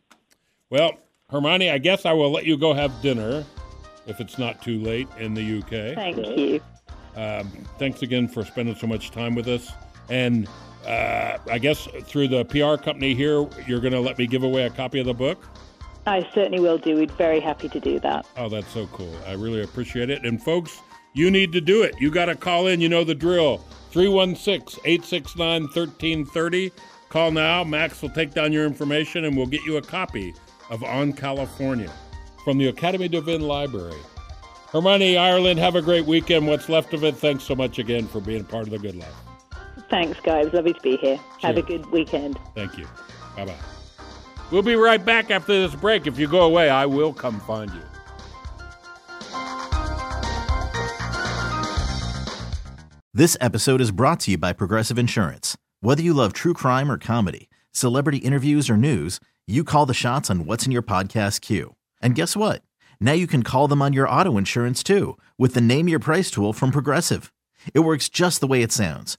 Well, 0.71 0.99
Hermione, 1.29 1.71
I 1.71 1.79
guess 1.79 2.07
I 2.07 2.13
will 2.13 2.31
let 2.31 2.45
you 2.45 2.57
go 2.57 2.73
have 2.73 2.93
dinner 3.03 3.45
if 4.07 4.21
it's 4.21 4.39
not 4.39 4.63
too 4.63 4.79
late 4.81 5.09
in 5.19 5.35
the 5.35 5.59
UK. 5.59 5.95
Thank 5.95 6.17
you. 6.17 6.61
Um, 7.17 7.51
thanks 7.79 8.03
again 8.03 8.29
for 8.29 8.45
spending 8.45 8.75
so 8.75 8.87
much 8.87 9.11
time 9.11 9.35
with 9.35 9.49
us. 9.49 9.73
And 10.09 10.49
uh, 10.87 11.39
I 11.51 11.59
guess 11.59 11.89
through 12.05 12.29
the 12.29 12.45
PR 12.45 12.83
company 12.83 13.15
here, 13.15 13.47
you're 13.67 13.81
going 13.81 13.93
to 13.93 14.01
let 14.01 14.19
me 14.19 14.27
give 14.27 14.43
away 14.43 14.65
a 14.65 14.71
copy 14.71 15.01
of 15.01 15.07
the 15.07 15.15
book? 15.15 15.45
I 16.07 16.29
certainly 16.35 16.61
will 16.61 16.79
do. 16.79 16.97
We'd 16.97 17.11
very 17.13 17.41
happy 17.41 17.69
to 17.69 17.81
do 17.81 18.01
that. 18.01 18.27
Oh, 18.37 18.49
that's 18.49 18.69
so 18.69 18.87
cool. 18.89 19.15
I 19.27 19.33
really 19.33 19.63
appreciate 19.63 20.11
it. 20.11 20.25
And 20.25 20.43
folks, 20.43 20.81
you 21.13 21.31
need 21.31 21.53
to 21.53 21.61
do 21.61 21.83
it. 21.83 21.95
You 22.01 22.11
got 22.11 22.27
to 22.27 22.35
call 22.35 22.69
in. 22.69 22.81
You 22.81 22.89
know 22.89 23.05
the 23.05 23.15
drill. 23.15 23.59
316 23.91 24.81
869 24.85 25.63
1330. 25.63 26.73
Call 27.09 27.31
now. 27.33 27.65
Max 27.65 28.01
will 28.01 28.11
take 28.11 28.33
down 28.33 28.53
your 28.53 28.65
information 28.65 29.25
and 29.25 29.37
we'll 29.37 29.47
get 29.47 29.63
you 29.65 29.77
a 29.77 29.83
copy 29.83 30.35
of 30.71 30.83
On 30.85 31.13
California 31.13 31.93
from 32.45 32.57
the 32.59 32.69
Academy 32.69 33.09
du 33.09 33.21
Vin 33.21 33.43
Library. 33.43 34.01
Hermione, 34.73 35.17
Ireland, 35.17 35.59
have 35.59 35.75
a 35.75 35.83
great 35.83 36.07
weekend. 36.07 36.47
What's 36.47 36.69
left 36.69 36.95
of 36.95 37.03
it, 37.03 37.17
thanks 37.17 37.43
so 37.43 37.57
much 37.57 37.81
again 37.81 38.07
for 38.07 38.21
being 38.21 38.45
part 38.45 38.65
of 38.65 38.71
the 38.71 38.79
good 38.79 38.95
life. 38.95 39.30
Thanks, 39.91 40.21
guys. 40.21 40.53
Lovely 40.53 40.73
to 40.73 40.81
be 40.81 40.97
here. 40.97 41.17
Sure. 41.17 41.49
Have 41.49 41.57
a 41.59 41.63
good 41.63 41.85
weekend. 41.91 42.39
Thank 42.55 42.79
you. 42.79 42.87
Bye 43.37 43.47
bye. 43.47 43.55
We'll 44.51 44.63
be 44.63 44.77
right 44.77 45.05
back 45.05 45.31
after 45.31 45.53
this 45.53 45.75
break. 45.75 46.07
If 46.07 46.19
you 46.19 46.27
go 46.29 46.43
away, 46.43 46.71
I 46.71 46.87
will 46.87 47.13
come 47.13 47.41
find 47.41 47.71
you. 47.73 47.81
This 53.13 53.37
episode 53.41 53.81
is 53.81 53.91
brought 53.91 54.21
to 54.21 54.31
you 54.31 54.39
by 54.39 54.53
Progressive 54.53 54.99
Insurance. 54.99 55.57
Whether 55.81 56.03
you 56.03 56.15
love 56.15 56.33
true 56.33 56.55
crime 56.55 56.91
or 56.91 56.97
comedy, 56.97 57.49
celebrity 57.73 58.19
interviews 58.19 58.71
or 58.71 58.77
news, 58.77 59.19
you 59.49 59.65
call 59.65 59.87
the 59.87 59.95
shots 59.95 60.31
on 60.31 60.47
what's 60.47 60.65
in 60.67 60.73
your 60.73 60.83
podcast 60.83 61.41
queue. 61.41 61.75
And 62.01 62.15
guess 62.15 62.37
what? 62.37 62.63
Now 63.01 63.13
you 63.13 63.27
can 63.27 63.43
call 63.43 63.67
them 63.67 63.83
on 63.83 63.93
your 63.93 64.09
auto 64.09 64.37
insurance 64.37 64.85
too 64.85 65.19
with 65.39 65.55
the 65.55 65.61
Name 65.61 65.89
Your 65.89 65.99
Price 65.99 66.31
tool 66.31 66.53
from 66.53 66.71
Progressive. 66.71 67.33
It 67.75 67.81
works 67.81 68.09
just 68.09 68.41
the 68.41 68.47
way 68.47 68.63
it 68.63 68.73
sounds 68.73 69.19